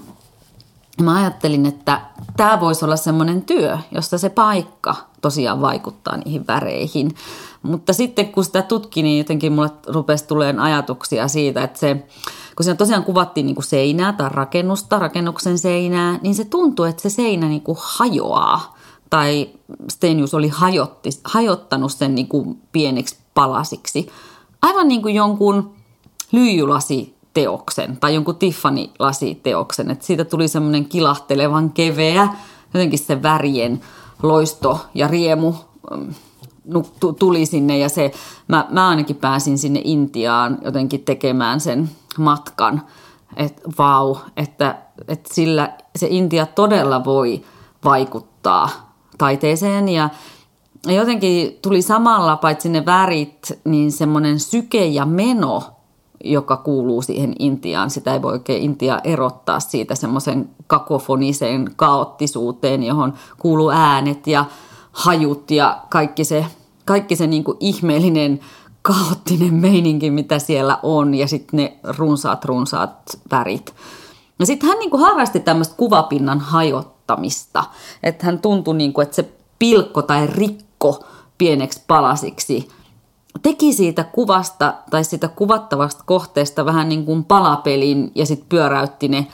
mä 1.02 1.16
ajattelin, 1.16 1.66
että 1.66 2.02
tämä 2.38 2.60
voisi 2.60 2.86
olla 2.86 2.96
semmoinen 2.96 3.42
työ, 3.42 3.78
jossa 3.92 4.18
se 4.18 4.30
paikka 4.30 4.96
tosiaan 5.22 5.62
vaikuttaa 5.62 6.18
niihin 6.18 6.48
väreihin. 6.48 7.16
Mutta 7.64 7.94
sitten 7.94 8.32
kun 8.32 8.46
sitä 8.46 8.62
tutki, 8.62 9.04
niin 9.04 9.18
jotenkin 9.18 9.52
mulle 9.52 9.72
rupesi 9.88 10.28
tulemaan 10.28 10.66
ajatuksia 10.66 11.28
siitä, 11.28 11.64
että 11.64 11.80
se 11.80 12.08
kun 12.56 12.64
siinä 12.64 12.76
tosiaan 12.76 13.04
kuvattiin 13.04 13.46
niin 13.46 13.56
kuin 13.56 13.66
seinää 13.66 14.14
tai 14.14 14.30
rakennusta, 14.30 15.00
rakennuksen 15.00 15.58
seinää, 15.58 16.20
niin 16.22 16.36
se 16.36 16.46
tuntui, 16.46 16.90
että 16.90 17.02
se 17.02 17.10
seinä 17.10 17.48
niin 17.48 17.62
kuin 17.62 17.78
hajoaa. 17.82 18.78
Tai 19.10 19.50
Stenius 19.92 20.34
oli 20.34 20.48
hajotti, 20.48 21.10
hajottanut 21.24 21.92
sen 21.92 22.16
niin 22.16 22.28
kuin 22.28 22.62
pieneksi 22.72 23.18
palasiksi. 23.34 24.08
Aivan 24.62 24.88
niin 24.88 25.02
kuin 25.02 25.16
jonkun 25.16 25.74
lyijylasiteoksen 26.32 27.98
tai 27.98 28.14
jonkun 28.16 28.36
Tiffany-lasiteoksen. 28.36 29.92
Että 29.92 30.06
siitä 30.06 30.26
tuli 30.26 30.48
semmoinen 30.48 30.86
kilahtelevan 30.86 31.72
keveä, 31.72 32.28
jotenkin 32.74 33.00
se 33.00 33.24
värien 33.24 33.82
loisto 34.24 34.86
ja 34.94 35.08
riemu 35.08 35.54
mm, 35.92 36.14
tuli 37.20 37.46
sinne 37.46 37.78
ja 37.78 37.90
se, 37.90 38.12
mä, 38.48 38.68
mä 38.70 38.90
ainakin 38.90 39.16
pääsin 39.16 39.58
sinne 39.58 39.82
Intiaan 39.84 40.58
jotenkin 40.62 41.04
tekemään 41.04 41.60
sen 41.60 41.90
matkan, 42.18 42.82
että 43.36 43.62
vau, 43.78 44.16
että, 44.38 44.76
että 45.08 45.34
sillä 45.34 45.74
se 45.96 46.08
Intia 46.10 46.46
todella 46.46 47.06
voi 47.06 47.42
vaikuttaa 47.84 48.70
taiteeseen 49.18 49.90
ja 49.90 50.10
jotenkin 50.88 51.60
tuli 51.62 51.82
samalla, 51.82 52.38
paitsi 52.38 52.70
ne 52.70 52.86
värit, 52.86 53.60
niin 53.64 53.92
semmoinen 53.92 54.40
syke 54.40 54.86
ja 54.86 55.06
meno, 55.06 55.64
joka 56.24 56.58
kuuluu 56.58 57.02
siihen 57.02 57.36
Intiaan. 57.40 57.90
Sitä 57.90 58.14
ei 58.14 58.22
voi 58.22 58.32
oikein 58.32 58.64
Intia 58.64 59.00
erottaa 59.04 59.60
siitä 59.60 59.96
semmoisen 59.96 60.50
kakofoniseen 60.68 61.72
kaoottisuuteen, 61.76 62.84
johon 62.84 63.14
kuuluu 63.38 63.70
äänet 63.70 64.28
ja 64.28 64.46
hajut 64.94 65.52
ja 65.52 65.84
kaikki 65.90 66.24
se, 66.24 66.46
kaikki 66.86 67.16
se 67.16 67.28
niin 67.28 67.44
kuin 67.44 67.58
ihmeellinen 67.60 68.40
kaoottinen 68.82 69.54
meininki, 69.54 70.12
mitä 70.12 70.40
siellä 70.40 70.80
on, 70.84 71.14
ja 71.14 71.28
sitten 71.28 71.58
ne 71.58 71.78
runsaat, 71.98 72.46
runsaat 72.46 73.20
värit. 73.32 73.76
Ja 74.40 74.46
sitten 74.46 74.70
hän 74.70 74.80
niinku 74.80 74.98
harrasti 74.98 75.40
tämmöistä 75.40 75.76
kuvapinnan 75.78 76.40
hajottamista, 76.40 77.64
että 78.04 78.26
hän 78.26 78.40
tuntui, 78.40 78.76
niinku, 78.76 79.02
että 79.02 79.16
se 79.16 79.34
pilkko 79.60 80.02
tai 80.02 80.28
rikko 80.28 81.04
pieneksi 81.38 81.82
palasiksi. 81.88 82.68
Teki 83.42 83.74
siitä 83.74 84.04
kuvasta 84.04 84.74
tai 84.92 85.04
siitä 85.04 85.28
kuvattavasta 85.28 86.04
kohteesta 86.06 86.66
vähän 86.66 86.90
niin 86.90 87.06
kuin 87.06 87.24
palapelin 87.24 88.12
ja 88.16 88.26
sitten 88.26 88.50
pyöräytti 88.50 89.08
ne 89.08 89.28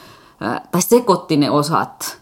tai 0.72 0.82
sekoitti 0.82 1.38
ne 1.38 1.50
osat 1.50 2.19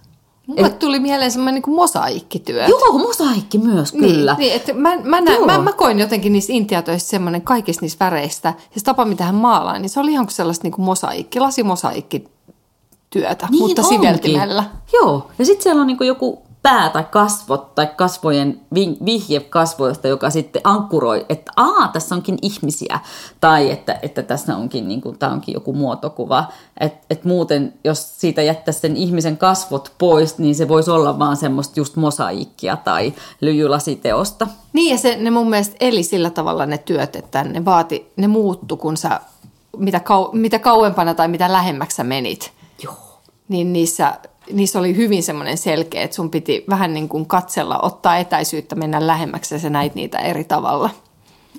Mulle 0.47 0.67
et, 0.67 0.79
tuli 0.79 0.99
mieleen 0.99 1.31
semmoinen 1.31 1.61
niin 1.65 1.75
mosaikkityö. 1.75 2.65
Joo, 2.65 2.97
mosaikki 2.97 3.57
myös, 3.57 3.93
niin, 3.93 4.15
kyllä. 4.15 4.35
Niin, 4.39 4.53
että 4.53 4.73
mä, 4.73 4.97
mä, 5.03 5.21
näin, 5.21 5.45
mä, 5.45 5.57
mä, 5.57 5.71
koin 5.71 5.99
jotenkin 5.99 6.33
niissä 6.33 6.53
intiatöissä 6.53 7.09
semmoinen 7.09 7.41
kaikista 7.41 7.81
niistä 7.81 8.05
väreistä. 8.05 8.47
Ja 8.47 8.79
se 8.79 8.83
tapa, 8.83 9.05
mitä 9.05 9.23
hän 9.23 9.35
maalaa, 9.35 9.79
niin 9.79 9.89
se 9.89 9.99
oli 9.99 10.11
ihan 10.11 10.25
kuin 10.25 10.33
sellaista 10.33 10.63
niin 10.63 10.71
kuin 10.71 10.85
mosaikki, 10.85 11.39
lasimosaikki 11.39 12.23
työtä, 13.09 13.47
niin 13.51 13.59
mutta 13.59 13.81
onkin. 13.81 13.99
siveltimellä. 13.99 14.63
Joo, 14.93 15.27
ja 15.39 15.45
sitten 15.45 15.63
siellä 15.63 15.81
on 15.81 15.87
niin 15.87 15.97
joku 16.01 16.46
pää 16.61 16.89
tai 16.89 17.03
kasvot 17.03 17.75
tai 17.75 17.87
kasvojen 17.87 18.59
vihje 19.05 19.39
kasvoista, 19.39 20.07
joka 20.07 20.29
sitten 20.29 20.61
ankkuroi, 20.63 21.25
että 21.29 21.51
aa, 21.55 21.87
tässä 21.87 22.15
onkin 22.15 22.37
ihmisiä. 22.41 22.99
Tai 23.39 23.71
että, 23.71 23.99
että 24.01 24.23
tässä 24.23 24.55
onkin, 24.55 24.87
niin 24.87 25.01
kuin, 25.01 25.19
tämä 25.19 25.31
onkin 25.31 25.53
joku 25.53 25.73
muotokuva. 25.73 26.45
Että 26.79 27.05
et 27.09 27.23
muuten, 27.23 27.73
jos 27.83 28.19
siitä 28.19 28.41
jättäisi 28.41 28.79
sen 28.79 28.97
ihmisen 28.97 29.37
kasvot 29.37 29.91
pois, 29.97 30.37
niin 30.37 30.55
se 30.55 30.67
voisi 30.67 30.91
olla 30.91 31.19
vaan 31.19 31.37
semmoista 31.37 31.79
just 31.79 31.95
mosaikkia 31.95 32.77
tai 32.77 33.13
lyijylasiteosta. 33.41 34.47
Niin 34.73 34.91
ja 34.91 34.97
se, 34.97 35.17
ne 35.17 35.31
mun 35.31 35.49
mielestä 35.49 35.75
eli 35.79 36.03
sillä 36.03 36.29
tavalla 36.29 36.65
ne 36.65 36.77
työt, 36.77 37.15
että 37.15 37.43
ne 37.43 37.65
vaati, 37.65 38.11
ne 38.15 38.27
muuttu, 38.27 38.77
kun 38.77 38.97
sä 38.97 39.19
mitä, 39.77 39.99
kau, 39.99 40.29
mitä 40.33 40.59
kauempana 40.59 41.13
tai 41.13 41.27
mitä 41.27 41.51
lähemmäksi 41.51 41.95
sä 41.95 42.03
menit. 42.03 42.51
Joo. 42.83 42.95
Niin 43.47 43.73
niissä 43.73 44.13
niissä 44.53 44.79
oli 44.79 44.95
hyvin 44.95 45.23
semmoinen 45.23 45.57
selkeä, 45.57 46.03
että 46.03 46.15
sun 46.15 46.29
piti 46.29 46.63
vähän 46.69 46.93
niin 46.93 47.09
kuin 47.09 47.25
katsella, 47.25 47.79
ottaa 47.81 48.17
etäisyyttä, 48.17 48.75
mennä 48.75 49.07
lähemmäksi 49.07 49.55
ja 49.55 49.59
sä 49.59 49.69
näit 49.69 49.95
niitä 49.95 50.19
eri 50.19 50.43
tavalla. 50.43 50.89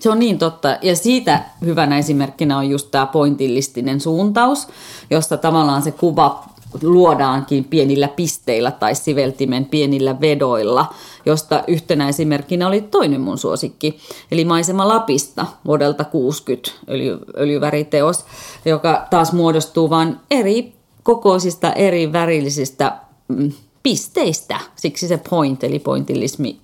Se 0.00 0.10
on 0.10 0.18
niin 0.18 0.38
totta. 0.38 0.76
Ja 0.82 0.96
siitä 0.96 1.42
hyvänä 1.64 1.98
esimerkkinä 1.98 2.58
on 2.58 2.70
just 2.70 2.90
tämä 2.90 3.06
pointillistinen 3.06 4.00
suuntaus, 4.00 4.68
josta 5.10 5.36
tavallaan 5.36 5.82
se 5.82 5.90
kuva 5.90 6.44
luodaankin 6.82 7.64
pienillä 7.64 8.08
pisteillä 8.08 8.70
tai 8.70 8.94
siveltimen 8.94 9.64
pienillä 9.64 10.20
vedoilla, 10.20 10.94
josta 11.26 11.64
yhtenä 11.66 12.08
esimerkkinä 12.08 12.66
oli 12.66 12.80
toinen 12.80 13.20
mun 13.20 13.38
suosikki, 13.38 13.98
eli 14.30 14.44
Maisema 14.44 14.88
Lapista 14.88 15.46
vuodelta 15.66 16.04
60 16.04 16.70
öljy, 16.88 17.18
öljyväriteos, 17.36 18.24
joka 18.64 19.06
taas 19.10 19.32
muodostuu 19.32 19.90
vain 19.90 20.16
eri 20.30 20.77
kokoisista 21.02 21.72
eri 21.72 22.12
värillisistä 22.12 22.98
mm, 23.28 23.52
pisteistä. 23.82 24.60
Siksi 24.76 25.08
se 25.08 25.20
point, 25.30 25.64
eli 25.64 25.78
pointillismi 25.78 26.60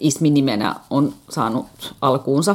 ismi 0.00 0.30
nimenä 0.30 0.74
on 0.90 1.14
saanut 1.30 1.66
alkuunsa. 2.00 2.54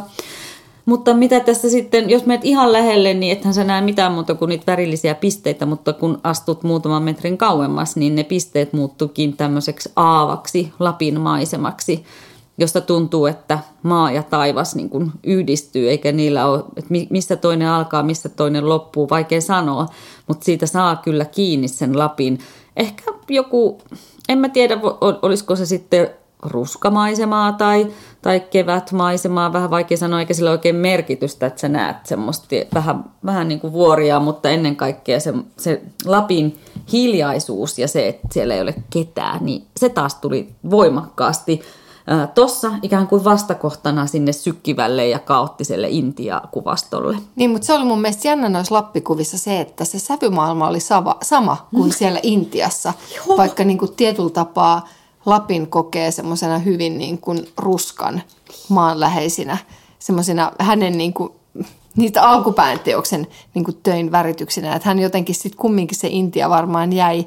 Mutta 0.86 1.13
mitä 1.13 1.39
tässä 1.39 1.69
sitten, 1.69 2.10
jos 2.10 2.25
menet 2.25 2.46
ihan 2.46 2.72
lähelle, 2.72 3.13
niin 3.13 3.31
ethän 3.31 3.53
sä 3.53 3.63
näe 3.63 3.81
mitään 3.81 4.12
muuta 4.12 4.36
kuin 4.36 4.50
niitä 4.50 4.63
värillisiä 4.67 5.15
pisteitä, 5.15 5.65
mutta 5.65 5.93
kun 5.93 6.19
astut 6.24 6.63
muutaman 6.63 7.03
metrin 7.03 7.38
kauemmas, 7.38 7.96
niin 7.96 8.15
ne 8.15 8.24
pisteet 8.24 8.74
muuttukin 8.74 9.38
tämmöiseksi 9.38 9.91
aavaksi, 9.96 10.72
Lapin 10.79 11.22
maisemaksi, 11.22 12.05
josta 12.58 12.82
tuntuu, 12.82 13.26
että 13.26 13.60
maa 13.84 14.12
ja 14.12 14.24
taivas 14.24 14.76
niin 14.76 14.90
kuin 14.90 15.12
yhdistyy, 15.24 15.90
eikä 15.90 16.12
niillä 16.12 16.46
ole, 16.46 16.64
että 16.78 16.94
missä 17.10 17.36
toinen 17.36 17.70
alkaa, 17.70 18.04
missä 18.04 18.30
toinen 18.30 18.70
loppuu, 18.70 19.10
vaikea 19.10 19.42
sanoa, 19.42 19.86
mutta 20.28 20.46
siitä 20.46 20.66
saa 20.66 20.96
kyllä 20.96 21.26
kiinni 21.26 21.68
sen 21.68 21.98
Lapin. 21.98 22.40
Ehkä 22.76 23.12
joku, 23.30 23.78
en 24.30 24.38
mä 24.38 24.50
tiedä, 24.50 24.80
olisiko 25.22 25.56
se 25.56 25.66
sitten 25.66 26.10
ruskamaisemaa 26.42 27.52
tai, 27.52 27.88
tai 28.22 28.40
kevätmaisemaa, 28.40 29.54
vähän 29.54 29.70
vaikea 29.70 29.98
sanoa, 29.98 30.20
eikä 30.20 30.34
sillä 30.34 30.52
oikein 30.52 30.76
merkitystä, 30.76 31.46
että 31.46 31.62
sä 31.62 31.70
näet 31.70 31.98
semmoista 32.06 32.48
vähän, 32.74 33.06
vähän 33.26 33.48
niin 33.48 33.60
kuin 33.60 33.74
vuoria, 33.74 34.20
mutta 34.20 34.50
ennen 34.50 34.76
kaikkea 34.76 35.20
se, 35.20 35.34
se 35.58 35.82
Lapin 36.06 36.60
hiljaisuus 36.92 37.80
ja 37.80 37.88
se, 37.88 38.08
että 38.08 38.28
siellä 38.32 38.54
ei 38.54 38.62
ole 38.62 38.76
ketään, 38.90 39.46
niin 39.46 39.66
se 39.78 39.90
taas 39.90 40.16
tuli 40.16 40.50
voimakkaasti 40.70 41.62
tuossa 42.36 42.72
ikään 42.82 43.08
kuin 43.08 43.24
vastakohtana 43.24 44.08
sinne 44.08 44.32
sykkivälle 44.32 45.08
ja 45.08 45.20
kaoottiselle 45.20 45.88
Intia-kuvastolle. 45.90 47.18
Niin, 47.36 47.50
mutta 47.50 47.66
se 47.66 47.74
oli 47.74 47.86
mun 47.86 48.02
mielestä 48.02 48.28
jännä 48.28 48.50
noissa 48.50 48.76
lappikuvissa 48.76 49.38
se, 49.38 49.60
että 49.60 49.86
se 49.86 50.00
sävymaailma 50.00 50.68
oli 50.68 50.80
sama, 50.80 51.18
sama 51.24 51.68
kuin 51.76 51.90
mm. 51.90 51.94
siellä 51.98 52.20
Intiassa, 52.24 52.94
Joo. 53.16 53.38
vaikka 53.38 53.64
niin 53.64 53.78
kuin 53.78 53.94
tietyllä 53.94 54.30
tapaa 54.30 54.88
Lapin 55.26 55.68
kokee 55.68 56.12
semmoisena 56.12 56.60
hyvin 56.60 56.98
niin 56.98 57.18
kuin 57.18 57.48
ruskan 57.58 58.22
maanläheisinä, 58.70 59.58
semmoisena 60.00 60.52
hänen 60.60 60.98
niin 60.98 61.14
kuin 61.14 61.32
niitä 61.96 62.24
alkupään 62.24 62.80
teoksen 62.80 63.28
niin 63.54 63.66
kuin 63.66 63.78
töin 63.84 64.12
värityksinä. 64.12 64.76
Että 64.76 64.90
hän 64.90 65.00
jotenkin 65.00 65.36
sitten 65.36 65.60
kumminkin 65.60 65.98
se 65.98 66.08
Intia 66.08 66.50
varmaan 66.50 66.94
jäi 66.94 67.26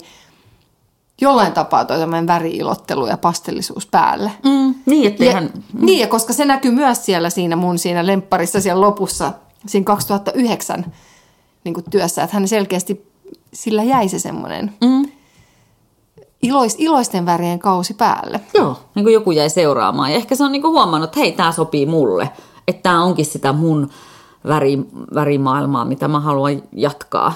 jollain 1.20 1.52
tapaa 1.52 1.84
toi 1.84 1.98
tämmöinen 1.98 2.26
väriilottelu 2.26 3.06
ja 3.06 3.16
pastellisuus 3.16 3.86
päälle. 3.86 4.32
Mm, 4.44 4.74
niin, 4.86 5.06
että 5.06 5.24
Ja, 5.24 5.32
hän... 5.32 5.50
Niin, 5.72 5.98
ja 6.00 6.06
koska 6.06 6.32
se 6.32 6.44
näkyy 6.44 6.70
myös 6.70 7.04
siellä 7.04 7.30
siinä 7.30 7.56
mun 7.56 7.78
siinä 7.78 8.06
lempparissa 8.06 8.60
siellä 8.60 8.80
lopussa, 8.80 9.32
siinä 9.66 9.84
2009 9.84 10.92
niin 11.64 11.74
kuin 11.74 11.84
työssä, 11.90 12.22
että 12.22 12.36
hän 12.36 12.48
selkeästi, 12.48 13.10
sillä 13.54 13.82
jäi 13.82 14.08
se 14.08 14.18
semmoinen 14.18 14.72
Mm, 14.80 15.08
ilois, 16.42 16.74
iloisten 16.78 17.26
värien 17.26 17.58
kausi 17.58 17.94
päälle. 17.94 18.40
joo, 18.54 18.76
niin 18.94 19.04
kuin 19.04 19.14
joku 19.14 19.30
jäi 19.30 19.50
seuraamaan. 19.50 20.10
Ja 20.10 20.16
ehkä 20.16 20.34
se 20.36 20.44
on 20.44 20.52
niin 20.52 20.62
kuin 20.62 20.72
huomannut, 20.72 21.08
että 21.10 21.20
hei, 21.20 21.32
tämä 21.32 21.52
sopii 21.52 21.86
mulle. 21.86 22.30
Että 22.68 22.82
tämä 22.82 23.04
onkin 23.04 23.24
sitä 23.26 23.52
mun 23.52 23.90
väri, 24.48 24.78
värimaailmaa, 25.14 25.84
mitä 25.84 26.08
mä 26.08 26.20
haluan 26.20 26.62
jatkaa. 26.72 27.32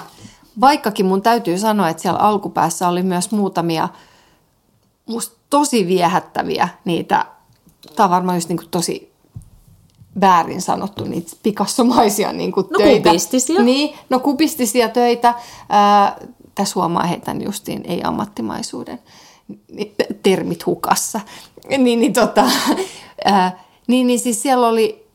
Vaikkakin 0.61 1.05
mun 1.05 1.21
täytyy 1.21 1.57
sanoa, 1.57 1.89
että 1.89 2.01
siellä 2.01 2.19
alkupäässä 2.19 2.87
oli 2.87 3.03
myös 3.03 3.31
muutamia 3.31 3.89
musta 5.05 5.37
tosi 5.49 5.87
viehättäviä 5.87 6.69
niitä, 6.85 7.25
tämä 7.95 8.05
on 8.05 8.11
varmaan 8.11 8.37
just 8.37 8.49
niin 8.49 8.57
kuin 8.57 8.69
tosi 8.69 9.15
väärin 10.21 10.61
sanottu, 10.61 11.03
niitä 11.03 11.31
pikassomaisia 11.43 12.33
niin 12.33 12.51
kuin 12.51 12.67
No, 12.69 12.77
töitä. 12.79 13.09
kubistisia. 13.09 13.61
Niin, 13.61 13.95
no 14.09 14.19
kubistisia 14.19 14.89
töitä. 14.89 15.33
Ää, 15.69 16.17
tässä 16.55 16.73
huomaa 16.75 17.03
heitän 17.03 17.41
justiin 17.41 17.83
ei-ammattimaisuuden 17.87 18.99
termit 20.23 20.65
hukassa. 20.65 21.21
Niin, 21.69 21.99
niin, 21.99 22.13
tota, 22.13 22.45
ää, 23.25 23.59
niin, 23.87 24.07
niin 24.07 24.19
siis 24.19 24.41
siellä 24.41 24.67
oli, 24.67 25.07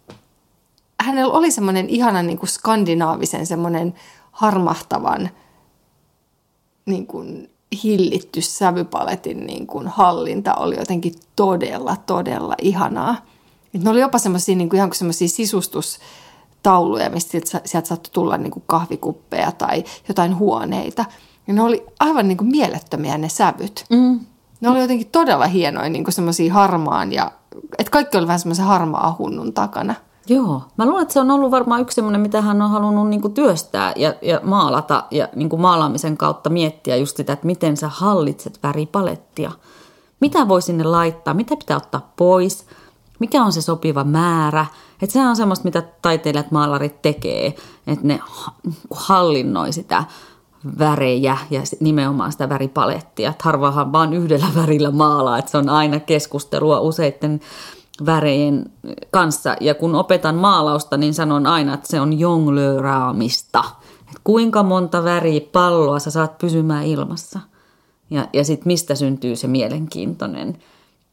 hänellä 1.01 1.33
oli 1.33 1.51
semmoinen 1.51 1.89
ihana 1.89 2.23
niin 2.23 2.39
kuin 2.39 2.51
skandinaavisen 2.51 3.47
semmoinen 3.47 3.95
harmahtavan 4.31 5.31
niin 6.87 7.07
kuin 7.07 7.51
hillitty 7.85 8.41
sävypaletin 8.41 9.47
niin 9.47 9.67
kuin 9.67 9.89
hallinta 9.89 10.55
oli 10.55 10.77
jotenkin 10.79 11.15
todella, 11.37 11.97
todella 12.07 12.55
ihanaa. 12.63 13.17
Et 13.75 13.83
ne 13.83 13.91
oli 13.91 14.01
jopa 14.01 14.19
semmoisia 14.19 14.57
niin 14.57 14.69
kuin 14.69 14.79
ihan 14.79 14.91
kuin 14.91 14.97
semmoisia 14.97 15.29
sisustustauluja, 15.29 17.11
mistä 17.11 17.31
sieltä, 17.31 17.61
sieltä 17.65 17.89
saattoi 17.89 18.13
tulla 18.13 18.37
niin 18.37 18.51
kuin 18.51 18.63
kahvikuppeja 18.67 19.53
tai 19.53 19.85
jotain 20.09 20.39
huoneita. 20.39 21.05
Ja 21.47 21.55
ne 21.55 21.63
oli 21.63 21.87
aivan 22.01 22.29
niin 22.29 22.39
kuin 22.39 22.51
mielettömiä 22.51 23.19
ne 23.19 23.29
sävyt. 23.29 23.85
Mm. 23.91 24.21
Ne 24.61 24.69
oli 24.69 24.81
jotenkin 24.81 25.11
todella 25.11 25.47
hienoja, 25.47 25.89
niin 25.89 26.05
kuin 26.05 26.15
semmoisia 26.15 26.55
harmaan 26.55 27.13
ja, 27.13 27.33
että 27.79 27.91
kaikki 27.91 28.19
oli 28.19 28.27
vähän 28.27 28.41
semmoisen 28.41 28.65
harmaa 28.65 29.17
hunnun 29.19 29.53
takana. 29.53 29.95
Joo, 30.31 30.63
mä 30.77 30.87
luulen, 30.87 31.03
että 31.03 31.15
se 31.15 31.21
on 31.21 31.31
ollut 31.31 31.51
varmaan 31.51 31.81
yksi 31.81 31.95
semmoinen, 31.95 32.21
mitä 32.21 32.41
hän 32.41 32.63
on 32.63 32.71
halunnut 32.71 33.09
niin 33.09 33.21
kuin 33.21 33.35
työstää 33.35 33.93
ja, 33.97 34.15
ja 34.23 34.41
maalata 34.43 35.05
ja 35.11 35.29
niin 35.37 35.49
kuin 35.49 35.63
maalaamisen 35.63 36.17
kautta 36.17 36.51
miettiä 36.51 36.97
just 36.97 37.17
sitä, 37.17 37.33
että 37.33 37.47
miten 37.47 37.77
sä 37.77 37.89
hallitset 37.89 38.59
väripalettia. 38.63 39.53
Mitä 40.21 40.49
voi 40.49 40.63
sinne 40.63 40.85
laittaa, 40.85 41.35
mitä 41.35 41.57
pitää 41.57 41.77
ottaa 41.77 42.13
pois, 42.17 42.67
mikä 43.19 43.45
on 43.45 43.53
se 43.53 43.63
sopiva 43.63 44.05
määrä. 44.05 44.67
Että 45.03 45.13
sehän 45.13 45.29
on 45.29 45.37
semmoista, 45.37 45.65
mitä 45.65 45.83
taiteilijat, 46.03 46.51
maalarit 46.51 47.03
tekee, 47.03 47.47
että 47.87 48.07
ne 48.07 48.21
ha- 48.23 48.53
hallinnoi 48.91 49.73
sitä 49.73 50.05
värejä 50.79 51.39
ja 51.51 51.61
nimenomaan 51.81 52.33
sitä 52.33 52.49
väripalettia. 52.49 53.31
Että 53.31 53.45
harvahan 53.45 53.93
vaan 53.93 54.13
yhdellä 54.13 54.47
värillä 54.57 54.91
maalaa, 54.91 55.39
että 55.39 55.51
se 55.51 55.59
on 55.59 55.69
aina 55.69 56.01
keskustelua 56.01 56.81
useiden 56.81 57.41
värejen 58.07 58.65
kanssa. 59.11 59.57
Ja 59.61 59.75
kun 59.75 59.95
opetan 59.95 60.35
maalausta, 60.35 60.97
niin 60.97 61.15
sanon 61.15 61.47
aina, 61.47 61.75
että 61.75 61.89
se 61.89 62.01
on 62.01 62.19
jonglööraamista. 62.19 63.65
Että 64.01 64.21
kuinka 64.25 64.63
monta 64.63 65.05
väriä 65.05 65.41
palloa 65.53 65.99
sä 65.99 66.11
saat 66.11 66.39
pysymään 66.39 66.85
ilmassa. 66.85 67.41
Ja, 68.11 68.29
ja 68.33 68.45
sitten 68.45 68.67
mistä 68.67 68.95
syntyy 68.95 69.37
se 69.37 69.47
mielenkiintoinen 69.47 70.59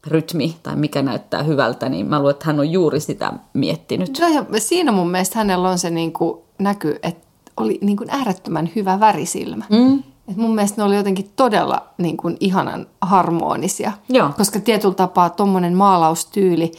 rytmi 0.06 0.56
tai 0.62 0.76
mikä 0.76 1.02
näyttää 1.02 1.42
hyvältä, 1.42 1.88
niin 1.88 2.06
mä 2.06 2.18
luulen, 2.18 2.30
että 2.30 2.46
hän 2.46 2.60
on 2.60 2.70
juuri 2.70 3.00
sitä 3.00 3.32
miettinyt. 3.54 4.18
No 4.20 4.28
ja 4.28 4.60
siinä 4.60 4.92
mun 4.92 5.10
mielestä 5.10 5.38
hänellä 5.38 5.68
on 5.68 5.78
se 5.78 5.90
niin 5.90 6.12
kuin 6.12 6.38
näky, 6.58 6.98
että 7.02 7.28
oli 7.56 7.78
niin 7.80 7.96
kuin 7.96 8.10
äärettömän 8.10 8.70
hyvä 8.76 9.00
värisilmä. 9.00 9.64
Mm. 9.70 10.02
Et 10.28 10.36
mun 10.36 10.54
mielestä 10.54 10.82
ne 10.82 10.86
oli 10.86 10.96
jotenkin 10.96 11.32
todella 11.36 11.86
niin 11.98 12.16
kuin 12.16 12.36
ihanan 12.40 12.86
harmonisia. 13.00 13.92
Joo. 14.08 14.30
Koska 14.36 14.60
tietyllä 14.60 14.94
tapaa 14.94 15.30
tuommoinen 15.30 15.74
maalaustyyli 15.74 16.72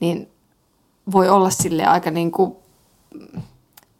niin 0.00 0.28
voi 1.12 1.28
olla 1.28 1.50
sille 1.50 1.84
aika 1.84 2.10
niin 2.10 2.32
kuin, 2.32 2.56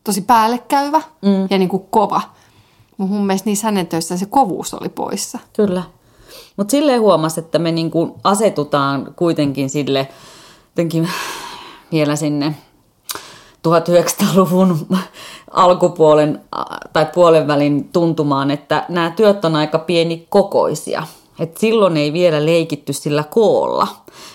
tosi 0.04 0.20
päällekäyvä 0.20 1.02
mm. 1.22 1.46
ja 1.50 1.58
niin 1.58 1.68
kuin 1.68 1.87
kova. 1.90 2.20
Mutta 2.96 3.14
mun 3.14 3.26
mielestä 3.26 3.50
niissä 3.50 3.66
hänen 3.66 3.87
töissään 3.87 4.18
se 4.18 4.26
kovuus 4.26 4.74
oli 4.74 4.88
poissa. 4.88 5.38
Kyllä. 5.56 5.82
Mutta 6.56 6.70
silleen 6.70 7.00
huomasi, 7.00 7.40
että 7.40 7.58
me 7.58 7.72
niinku 7.72 8.18
asetutaan 8.24 9.14
kuitenkin 9.16 9.70
sille 9.70 10.08
jotenkin 10.68 11.08
vielä 11.92 12.16
sinne 12.16 12.54
1900-luvun 13.68 14.87
alkupuolen 15.51 16.40
tai 16.92 17.07
puolen 17.14 17.47
välin 17.47 17.88
tuntumaan, 17.92 18.51
että 18.51 18.85
nämä 18.88 19.11
työt 19.11 19.44
on 19.44 19.57
aika 19.57 19.79
pienikokoisia. 19.79 21.03
Et 21.38 21.57
silloin 21.57 21.97
ei 21.97 22.12
vielä 22.12 22.47
leikitty 22.47 22.92
sillä 22.92 23.25
koolla. 23.31 23.88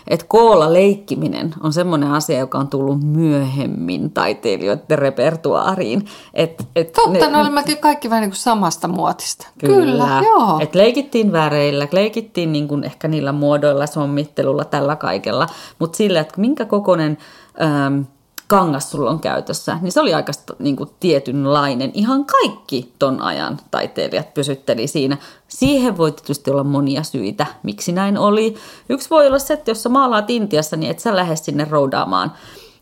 Et 0.07 0.23
koolla 0.23 0.73
leikkiminen 0.73 1.53
on 1.61 1.73
semmoinen 1.73 2.11
asia, 2.11 2.39
joka 2.39 2.57
on 2.57 2.67
tullut 2.67 3.03
myöhemmin 3.03 4.11
taiteilijoiden 4.11 4.99
repertuaariin. 4.99 6.05
Et, 6.33 6.67
et 6.75 6.91
Totta, 6.91 7.29
ne, 7.29 7.61
ne 7.67 7.75
kaikki 7.75 8.09
vähän 8.09 8.21
niin 8.21 8.31
kuin 8.31 8.37
samasta 8.37 8.87
muotista. 8.87 9.47
Kyllä, 9.57 10.21
joo. 10.23 10.59
Et 10.59 10.75
leikittiin 10.75 11.31
väreillä, 11.31 11.87
leikittiin 11.91 12.51
niin 12.51 12.67
kuin 12.67 12.83
ehkä 12.83 13.07
niillä 13.07 13.31
muodoilla, 13.31 13.87
sommittelulla, 13.87 14.65
tällä 14.65 14.95
kaikella, 14.95 15.47
mutta 15.79 15.97
sillä, 15.97 16.19
että 16.19 16.41
minkä 16.41 16.65
kokoinen 16.65 17.17
äm, 17.61 18.05
kangas 18.53 18.91
sulla 18.91 19.09
on 19.09 19.19
käytössä, 19.19 19.77
niin 19.81 19.91
se 19.91 20.01
oli 20.01 20.13
aika 20.13 20.31
niin 20.59 20.75
kuin 20.75 20.89
tietynlainen. 20.99 21.91
Ihan 21.93 22.25
kaikki 22.25 22.93
ton 22.99 23.21
ajan 23.21 23.57
taiteilijat 23.71 24.33
pysytteli 24.33 24.87
siinä. 24.87 25.17
Siihen 25.47 25.97
voi 25.97 26.11
tietysti 26.11 26.51
olla 26.51 26.63
monia 26.63 27.03
syitä, 27.03 27.45
miksi 27.63 27.91
näin 27.91 28.17
oli. 28.17 28.55
Yksi 28.89 29.09
voi 29.09 29.27
olla 29.27 29.39
se, 29.39 29.53
että 29.53 29.71
jos 29.71 29.83
sä 29.83 29.89
maalaat 29.89 30.29
Intiassa, 30.29 30.75
niin 30.75 30.91
et 30.91 30.99
sä 30.99 31.15
lähde 31.15 31.35
sinne 31.35 31.67
roudaamaan 31.69 32.31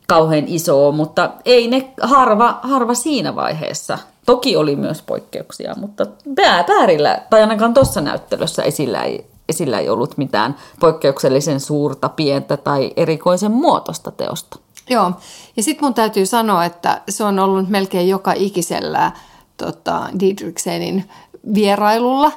kauhean 0.08 0.44
isoa, 0.48 0.92
mutta 0.92 1.30
ei 1.46 1.68
ne 1.68 1.94
harva, 2.02 2.60
harva 2.64 2.94
siinä 2.94 3.36
vaiheessa. 3.36 3.98
Toki 4.26 4.56
oli 4.56 4.76
myös 4.76 5.02
poikkeuksia, 5.02 5.76
mutta 5.78 6.06
pää, 6.36 6.64
päärillä, 6.64 7.22
tai 7.30 7.42
ainakaan 7.42 7.74
tuossa 7.74 8.02
näyttelyssä 8.02 8.64
esillä 8.64 9.04
ei, 9.04 9.26
esillä 9.50 9.80
ei 9.80 9.90
ollut 9.90 10.18
mitään 10.18 10.56
poikkeuksellisen 10.80 11.60
suurta, 11.60 12.10
pientä 12.10 12.58
tai 12.58 12.94
erikoisen 12.96 13.52
muotoista 13.52 14.12
teosta. 14.12 14.60
Joo, 14.90 15.12
ja 15.58 15.64
sitten 15.64 15.86
mun 15.86 15.94
täytyy 15.94 16.26
sanoa, 16.26 16.66
että 16.66 17.02
se 17.10 17.24
on 17.24 17.40
ollut 17.40 17.70
melkein 17.70 18.10
joka 18.10 18.34
ikisellä 18.36 19.12
tota, 19.58 20.10
Didriksenin 20.20 21.10
vierailulla, 21.54 22.32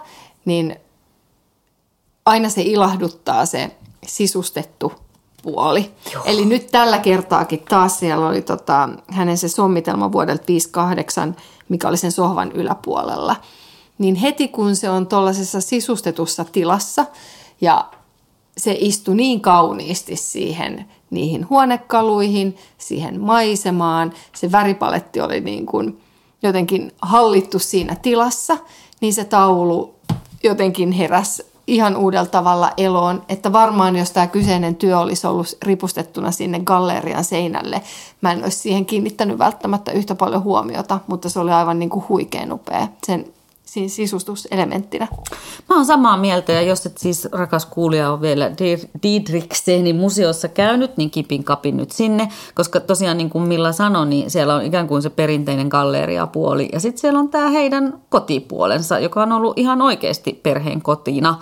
niin 0.45 0.77
aina 2.27 2.49
se 2.49 2.63
ilahduttaa 2.63 3.47
se 3.47 3.77
sisustettu 4.07 4.93
puoli. 5.43 5.91
Joo. 6.13 6.25
Eli 6.25 6.45
nyt 6.45 6.67
tällä 6.67 6.99
kertaakin 6.99 7.65
taas 7.69 7.99
siellä 7.99 8.29
oli 8.29 8.43
tota, 8.43 8.89
hänen 9.09 9.39
se 9.39 9.49
sommitelma 9.49 10.13
vuodelta 10.13 10.45
58, 10.49 11.37
mikä 11.69 11.89
oli 11.89 11.97
sen 11.97 12.13
sohvan 12.13 12.53
yläpuolella. 12.53 13.37
Niin 13.99 14.15
heti 14.15 14.49
kun 14.49 14.77
se 14.77 14.91
on 14.91 15.07
tuollaisessa 15.07 15.61
sisustetussa 15.61 16.45
tilassa 16.45 17.07
ja 17.61 17.91
se 18.59 18.77
istui 18.81 19.15
niin 19.15 19.41
kauniisti 19.41 20.17
siihen 20.17 20.85
niihin 21.11 21.49
huonekaluihin, 21.51 22.57
siihen 22.79 23.21
maisemaan. 23.21 24.13
Se 24.35 24.53
väripaletti 24.53 25.21
oli 25.21 25.41
niin 25.41 25.67
kuin 25.67 26.01
jotenkin 26.43 26.93
hallittu 27.03 27.59
siinä 27.59 27.97
tilassa, 28.03 28.59
niin 29.01 29.15
se 29.15 29.25
taulu 29.25 29.95
jotenkin 30.43 30.93
heräsi 30.93 31.43
ihan 31.67 31.97
uudella 31.97 32.27
tavalla 32.27 32.73
eloon, 32.77 33.23
että 33.29 33.53
varmaan 33.53 33.97
jos 33.97 34.11
tämä 34.11 34.27
kyseinen 34.27 34.77
työ 34.77 34.99
olisi 34.99 35.27
ollut 35.27 35.59
ripustettuna 35.63 36.31
sinne 36.31 36.61
gallerian 36.61 37.25
seinälle, 37.25 37.83
mä 38.21 38.33
en 38.33 38.43
olisi 38.43 38.59
siihen 38.59 38.87
kiinnittänyt 38.87 39.39
välttämättä 39.39 39.93
yhtä 39.93 40.15
paljon 40.15 40.43
huomiota, 40.43 41.01
mutta 41.07 41.29
se 41.29 41.39
oli 41.41 41.51
aivan 41.51 41.79
niin 41.79 41.91
kuin 41.91 42.05
huikean 42.09 42.53
upea 42.53 42.89
sen 43.07 43.27
siinä 43.75 43.89
sisustuselementtinä. 43.89 45.09
Mä 45.69 45.77
oon 45.77 45.87
samaa 45.87 46.17
mieltä 46.17 46.53
ja 46.53 46.63
jos 46.63 46.87
et 46.87 46.99
siis 46.99 47.29
rakas 47.33 47.67
kuulija 47.67 48.13
on 48.13 48.21
vielä 48.21 48.51
Didriksenin 49.03 49.97
museossa 49.97 50.49
käynyt, 50.49 50.97
niin 50.97 51.11
kipin 51.11 51.45
kapin 51.45 51.77
nyt 51.77 51.91
sinne, 51.91 52.29
koska 52.55 52.81
tosiaan 52.81 53.19
niin 53.19 53.31
kuin 53.31 53.49
Milla 53.49 53.73
sanoi, 53.73 54.07
niin 54.07 54.31
siellä 54.31 54.55
on 54.55 54.63
ikään 54.63 54.89
kuin 54.89 55.03
se 55.03 55.11
perinteinen 55.11 55.69
galleriapuoli 55.69 56.69
ja 56.73 56.81
sitten 56.81 57.01
siellä 57.01 57.19
on 57.19 57.29
tämä 57.29 57.51
heidän 57.51 58.01
kotipuolensa, 58.09 58.99
joka 58.99 59.23
on 59.23 59.33
ollut 59.33 59.59
ihan 59.59 59.83
oikeasti 59.83 60.41
perheen 60.43 60.83
kotina. 60.83 61.39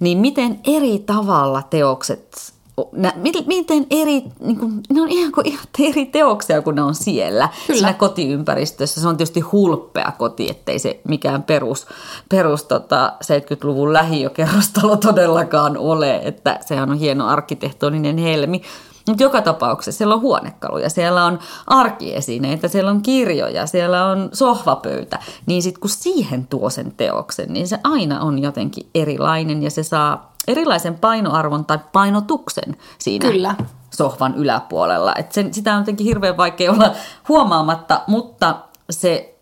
Niin 0.00 0.18
miten 0.18 0.60
eri 0.66 0.98
tavalla 0.98 1.62
teokset 1.62 2.52
nä, 2.92 3.12
miten 3.46 3.86
eri, 3.90 4.22
niin 4.40 4.58
kuin, 4.58 4.80
ne 4.92 5.02
on 5.02 5.08
ihan 5.08 5.32
kuin 5.32 5.46
ihan 5.46 5.64
eri 5.78 6.06
teoksia, 6.06 6.62
kun 6.62 6.74
ne 6.74 6.82
on 6.82 6.94
siellä, 6.94 7.48
Kyllä. 7.66 7.78
siinä 7.78 7.92
kotiympäristössä. 7.92 9.00
Se 9.00 9.08
on 9.08 9.16
tietysti 9.16 9.40
hulppea 9.40 10.12
koti, 10.18 10.50
ettei 10.50 10.78
se 10.78 11.00
mikään 11.08 11.42
perus, 11.42 11.86
perus 12.28 12.64
tota, 12.64 13.12
70-luvun 13.24 13.92
lähiökerrostalo 13.92 14.96
todellakaan 14.96 15.76
ole, 15.76 16.20
että 16.24 16.58
sehän 16.60 16.90
on 16.90 16.98
hieno 16.98 17.26
arkkitehtoninen 17.26 18.18
helmi. 18.18 18.62
Mutta 19.08 19.22
joka 19.22 19.42
tapauksessa 19.42 19.98
siellä 19.98 20.14
on 20.14 20.20
huonekaluja, 20.20 20.90
siellä 20.90 21.24
on 21.24 21.38
arkiesineitä, 21.66 22.68
siellä 22.68 22.90
on 22.90 23.02
kirjoja, 23.02 23.66
siellä 23.66 24.06
on 24.06 24.28
sohvapöytä. 24.32 25.18
Niin 25.46 25.62
sitten 25.62 25.80
kun 25.80 25.90
siihen 25.90 26.46
tuo 26.46 26.70
sen 26.70 26.92
teoksen, 26.96 27.52
niin 27.52 27.68
se 27.68 27.78
aina 27.84 28.20
on 28.20 28.38
jotenkin 28.38 28.86
erilainen 28.94 29.62
ja 29.62 29.70
se 29.70 29.82
saa 29.82 30.31
erilaisen 30.48 30.98
painoarvon 30.98 31.64
tai 31.64 31.78
painotuksen 31.92 32.76
siinä 32.98 33.30
Kyllä. 33.30 33.54
sohvan 33.90 34.34
yläpuolella. 34.34 35.14
Et 35.14 35.32
sen, 35.32 35.54
sitä 35.54 35.74
on 35.74 35.80
jotenkin 35.80 36.06
hirveän 36.06 36.36
vaikea 36.36 36.72
olla 36.72 36.92
huomaamatta, 37.28 38.02
mutta 38.06 38.58
se 38.90 39.34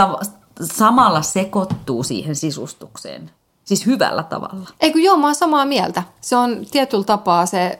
tav- 0.00 0.26
samalla 0.62 1.22
sekoittuu 1.22 2.02
siihen 2.02 2.36
sisustukseen. 2.36 3.30
Siis 3.64 3.86
hyvällä 3.86 4.22
tavalla. 4.22 4.68
Eikö 4.80 4.98
joo, 4.98 5.16
mä 5.16 5.26
oon 5.26 5.34
samaa 5.34 5.64
mieltä. 5.64 6.02
Se 6.20 6.36
on 6.36 6.66
tietyllä 6.70 7.04
tapaa 7.04 7.46
se, 7.46 7.78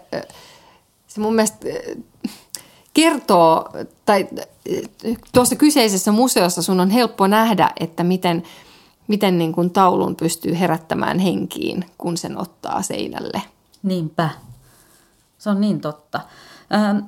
se 1.06 1.20
mun 1.20 1.34
mielestä 1.34 1.66
kertoo, 2.94 3.68
tai 4.04 4.28
tuossa 5.32 5.56
kyseisessä 5.56 6.12
museossa 6.12 6.62
sun 6.62 6.80
on 6.80 6.90
helppo 6.90 7.26
nähdä, 7.26 7.70
että 7.80 8.04
miten– 8.04 8.42
miten 9.08 9.38
niin 9.38 9.52
kuin 9.52 9.70
taulun 9.70 10.16
pystyy 10.16 10.58
herättämään 10.58 11.18
henkiin, 11.18 11.84
kun 11.98 12.16
sen 12.16 12.38
ottaa 12.38 12.82
seinälle. 12.82 13.42
Niinpä. 13.82 14.30
Se 15.38 15.50
on 15.50 15.60
niin 15.60 15.80
totta. 15.80 16.20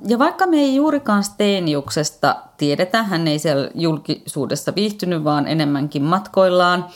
Ja 0.09 0.18
vaikka 0.18 0.46
me 0.46 0.57
ei 0.57 0.74
juurikaan 0.74 1.24
Steeniuksesta 1.24 2.37
tiedetä, 2.57 3.02
hän 3.02 3.28
ei 3.28 3.38
siellä 3.38 3.70
julkisuudessa 3.74 4.74
viihtynyt, 4.74 5.24
vaan 5.24 5.46
enemmänkin 5.46 6.02
matkoillaan, 6.02 6.87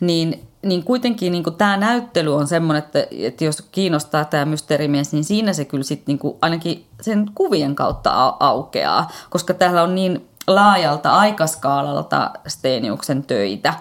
niin, 0.00 0.48
niin 0.62 0.84
kuitenkin 0.84 1.32
niin 1.32 1.44
tämä 1.58 1.76
näyttely 1.76 2.34
on 2.34 2.46
semmoinen, 2.46 2.82
että, 2.82 3.06
että 3.10 3.44
jos 3.44 3.62
kiinnostaa 3.72 4.24
tämä 4.24 4.44
mysteerimies, 4.44 5.12
niin 5.12 5.24
siinä 5.24 5.52
se 5.52 5.64
kyllä 5.64 5.84
sitten 5.84 6.18
niin 6.22 6.34
ainakin 6.40 6.86
sen 7.00 7.30
kuvien 7.34 7.74
kautta 7.74 8.36
aukeaa, 8.40 9.10
koska 9.30 9.54
täällä 9.54 9.82
on 9.82 9.94
niin 9.94 10.28
laajalta 10.46 11.10
aikaskaalalta 11.10 12.30
Steeniuksen 12.46 13.22
töitä, 13.22 13.74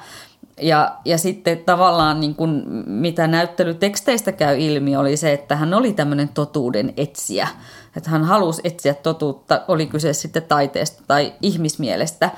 ja, 0.61 0.97
ja 1.05 1.17
sitten 1.17 1.57
tavallaan 1.57 2.19
niin 2.19 2.35
kuin, 2.35 2.63
mitä 2.85 3.27
näyttelyteksteistä 3.27 4.31
käy 4.31 4.59
ilmi 4.59 4.95
oli 4.95 5.17
se, 5.17 5.33
että 5.33 5.55
hän 5.55 5.73
oli 5.73 5.93
tämmöinen 5.93 6.29
totuuden 6.29 6.93
etsiä. 6.97 7.47
Että 7.95 8.09
hän 8.09 8.23
halusi 8.23 8.61
etsiä 8.63 8.93
totuutta, 8.93 9.61
oli 9.67 9.85
kyse 9.85 10.13
sitten 10.13 10.43
taiteesta 10.43 11.03
tai 11.07 11.33
ihmismielestä. 11.41 12.31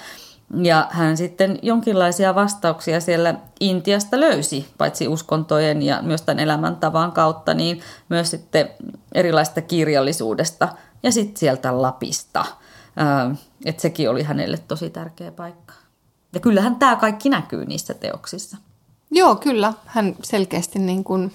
Ja 0.61 0.87
hän 0.89 1.17
sitten 1.17 1.59
jonkinlaisia 1.61 2.35
vastauksia 2.35 2.99
siellä 2.99 3.35
Intiasta 3.59 4.19
löysi, 4.19 4.67
paitsi 4.77 5.07
uskontojen 5.07 5.81
ja 5.81 6.01
myös 6.01 6.21
tämän 6.21 6.39
elämäntavan 6.39 7.11
kautta, 7.11 7.53
niin 7.53 7.81
myös 8.09 8.31
sitten 8.31 8.69
erilaista 9.11 9.61
kirjallisuudesta 9.61 10.67
ja 11.03 11.11
sitten 11.11 11.37
sieltä 11.37 11.81
Lapista. 11.81 12.45
Että 13.65 13.81
sekin 13.81 14.09
oli 14.09 14.23
hänelle 14.23 14.57
tosi 14.57 14.89
tärkeä 14.89 15.31
paikka. 15.31 15.73
Ja 16.33 16.39
kyllähän 16.39 16.75
tämä 16.75 16.95
kaikki 16.95 17.29
näkyy 17.29 17.65
niissä 17.65 17.93
teoksissa. 17.93 18.57
Joo, 19.11 19.35
kyllä. 19.35 19.73
Hän 19.85 20.15
selkeästi 20.23 20.79
niin 20.79 21.03
kuin 21.03 21.33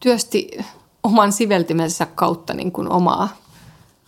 työsti 0.00 0.58
oman 1.02 1.32
siveltimensä 1.32 2.06
kautta 2.06 2.54
niin 2.54 2.72
kuin 2.72 2.92
omaa, 2.92 3.28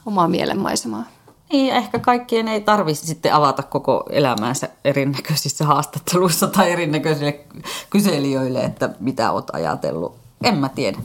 omaa 0.07 0.29
mielenmaisemaa. 0.29 1.05
Niin, 1.53 1.75
ehkä 1.75 1.99
kaikkien 1.99 2.49
ei 2.49 2.61
tarvitsisi 2.61 3.07
sitten 3.07 3.35
avata 3.35 3.63
koko 3.63 4.05
elämäänsä 4.11 4.69
erinäköisissä 4.85 5.65
haastatteluissa 5.65 6.47
tai 6.47 6.73
erinäköisille 6.73 7.41
kyselijöille, 7.91 8.65
että 8.65 8.91
mitä 9.01 9.33
olet 9.33 9.51
ajatellut. 9.53 10.17
En 10.45 10.59
mä 10.59 10.69
tiedä. 10.69 10.99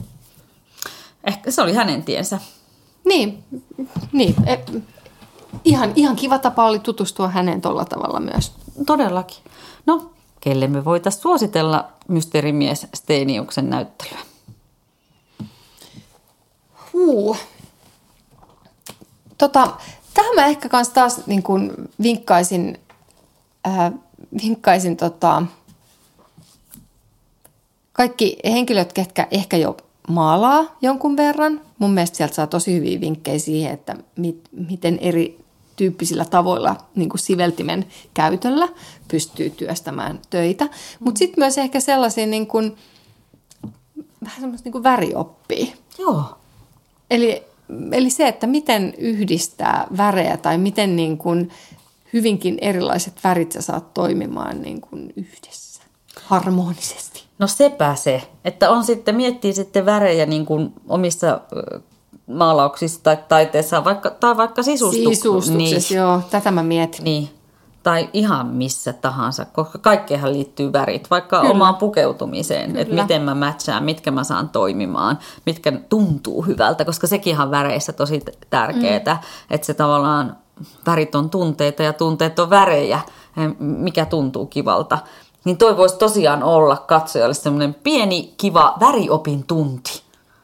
Ehkä 1.24 1.50
se 1.50 1.62
oli 1.62 1.74
hänen 1.74 2.02
tiensä. 2.02 2.38
Niin, 3.04 3.44
niin. 4.12 4.34
E, 4.46 4.58
ihan, 5.64 5.92
ihan 5.96 6.16
kiva 6.16 6.38
tapa 6.38 6.66
oli 6.66 6.78
tutustua 6.78 7.28
häneen 7.28 7.60
tuolla 7.60 7.84
tavalla 7.84 8.20
myös. 8.20 8.52
Todellakin. 8.86 9.44
No, 9.86 10.10
kelle 10.40 10.66
me 10.66 10.84
voitaisiin 10.84 11.22
suositella 11.22 11.88
mysteerimies 12.08 12.86
Steeniuksen 12.94 13.70
näyttelyä? 13.70 14.18
Huu. 16.92 17.36
Tota, 19.38 19.76
tähän 20.14 20.34
mä 20.34 20.46
ehkä 20.46 20.68
kans 20.68 20.88
taas 20.88 21.26
niin 21.26 21.42
kuin 21.42 21.72
vinkkaisin, 22.02 22.80
äh, 23.66 23.92
vinkkaisin 24.42 24.96
tota, 24.96 25.42
kaikki 27.92 28.36
henkilöt, 28.44 28.92
ketkä 28.92 29.26
ehkä 29.30 29.56
jo 29.56 29.76
maalaa 30.08 30.76
jonkun 30.80 31.16
verran. 31.16 31.60
Mun 31.78 31.90
mielestä 31.90 32.16
sieltä 32.16 32.34
saa 32.34 32.46
tosi 32.46 32.74
hyviä 32.74 33.00
vinkkejä 33.00 33.38
siihen, 33.38 33.72
että 33.72 33.96
mit, 34.16 34.48
miten 34.52 34.98
eri 34.98 35.38
tyyppisillä 35.76 36.24
tavoilla 36.24 36.76
niin 36.94 37.08
kuin 37.08 37.18
siveltimen 37.18 37.86
käytöllä 38.14 38.68
pystyy 39.10 39.50
työstämään 39.50 40.20
töitä. 40.30 40.68
Mutta 41.00 41.18
sitten 41.18 41.42
myös 41.42 41.58
ehkä 41.58 41.80
sellaisia 41.80 42.26
niin 42.26 42.46
kuin, 42.46 42.76
vähän 44.24 44.40
semmoista 44.40 44.66
niin 44.66 44.72
kuin 44.72 44.84
värioppia. 44.84 45.66
Joo. 45.98 46.24
Eli, 47.10 47.42
eli 47.92 48.10
se, 48.10 48.28
että 48.28 48.46
miten 48.46 48.94
yhdistää 48.98 49.86
värejä 49.96 50.36
tai 50.36 50.58
miten 50.58 50.96
niin 50.96 51.18
kuin 51.18 51.50
hyvinkin 52.12 52.58
erilaiset 52.60 53.14
värit 53.24 53.52
sä 53.52 53.62
saat 53.62 53.94
toimimaan 53.94 54.62
niin 54.62 54.80
kuin 54.80 55.12
yhdessä 55.16 55.82
harmonisesti. 56.22 57.07
No 57.38 57.46
sepä 57.46 57.94
se, 57.94 58.22
että 58.44 58.70
on 58.70 58.84
sitten, 58.84 59.14
miettii 59.14 59.52
sitten 59.52 59.86
värejä 59.86 60.26
niin 60.26 60.46
kuin 60.46 60.72
omissa 60.88 61.40
maalauksissa 62.26 63.00
tai 63.02 63.18
taiteessa, 63.28 63.84
vaikka, 63.84 64.10
tai 64.10 64.36
vaikka 64.36 64.62
sisustuksessa. 64.62 65.10
Sisustuksessa, 65.10 65.58
niin, 65.58 66.00
joo, 66.00 66.20
tätä 66.30 66.50
mä 66.50 66.62
mietin. 66.62 67.04
Niin, 67.04 67.28
tai 67.82 68.08
ihan 68.12 68.46
missä 68.46 68.92
tahansa, 68.92 69.44
koska 69.44 69.78
kaikkeenhan 69.78 70.32
liittyy 70.32 70.72
värit, 70.72 71.10
vaikka 71.10 71.40
Kyllä. 71.40 71.50
omaan 71.50 71.74
pukeutumiseen, 71.74 72.76
että 72.76 72.94
miten 72.94 73.22
mä 73.22 73.34
matchaan, 73.34 73.84
mitkä 73.84 74.10
mä 74.10 74.24
saan 74.24 74.48
toimimaan, 74.48 75.18
mitkä 75.46 75.72
tuntuu 75.72 76.42
hyvältä, 76.42 76.84
koska 76.84 77.06
sekin 77.06 77.40
on 77.40 77.50
väreissä 77.50 77.92
tosi 77.92 78.20
tärkeää, 78.50 79.14
mm. 79.14 79.20
että 79.50 79.66
se 79.66 79.74
tavallaan 79.74 80.36
värit 80.86 81.14
on 81.14 81.30
tunteita 81.30 81.82
ja 81.82 81.92
tunteet 81.92 82.38
on 82.38 82.50
värejä, 82.50 83.00
mikä 83.58 84.06
tuntuu 84.06 84.46
kivalta. 84.46 84.98
Niin 85.44 85.58
toi 85.58 85.76
voisi 85.76 85.96
tosiaan 85.96 86.42
olla 86.42 86.76
katsojalle 86.76 87.34
semmoinen 87.34 87.74
pieni, 87.74 88.34
kiva 88.36 88.76
väriopin 88.80 89.44
tunti. 89.44 90.02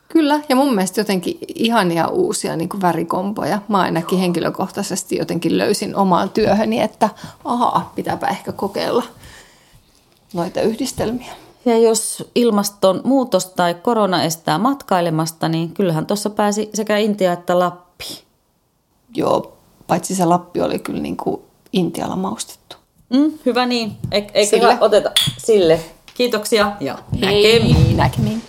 Kyllä, 0.09 0.41
ja 0.49 0.57
mun 0.57 0.75
mielestä 0.75 1.01
jotenkin 1.01 1.39
ihania 1.55 2.09
uusia 2.09 2.57
niin 2.57 2.69
kuin 2.69 2.83
värikompoja. 2.83 3.61
Mä 3.69 3.81
ainakin 3.81 4.19
henkilökohtaisesti 4.19 5.17
jotenkin 5.17 5.59
löysin 5.59 5.97
omaan 5.97 6.31
työhöni, 6.31 6.81
että 6.81 7.11
ahaa, 7.45 7.93
pitääpä 7.95 8.27
ehkä 8.27 8.53
kokeilla 8.53 9.03
noita 10.35 10.61
yhdistelmiä. 10.61 11.33
Ja 11.65 11.79
jos 11.79 12.31
ilmastonmuutos 12.35 13.47
tai 13.47 13.75
korona 13.75 14.23
estää 14.23 14.59
matkailemasta, 14.59 15.49
niin 15.49 15.73
kyllähän 15.73 16.07
tuossa 16.07 16.31
pääsi 16.31 16.71
sekä 16.75 16.97
Intia 16.97 17.33
että 17.33 17.59
Lappi. 17.59 18.25
Joo, 19.15 19.57
paitsi 19.87 20.15
se 20.15 20.25
Lappi 20.25 20.61
oli 20.61 20.79
kyllä 20.79 21.01
niin 21.01 21.17
kuin 21.17 21.43
Intialla 21.73 22.17
maustettu. 22.17 22.77
Mm, 23.15 23.33
hyvä 23.47 23.67
niin. 23.67 23.93
Eikö 24.13 24.45
sille. 24.45 24.77
oteta 24.81 25.11
sille. 25.39 25.81
Kiitoksia 26.15 26.73
ja 26.81 26.99
Hei, 27.23 27.59
näkemiin. 27.59 27.97
näkemiin. 27.97 28.43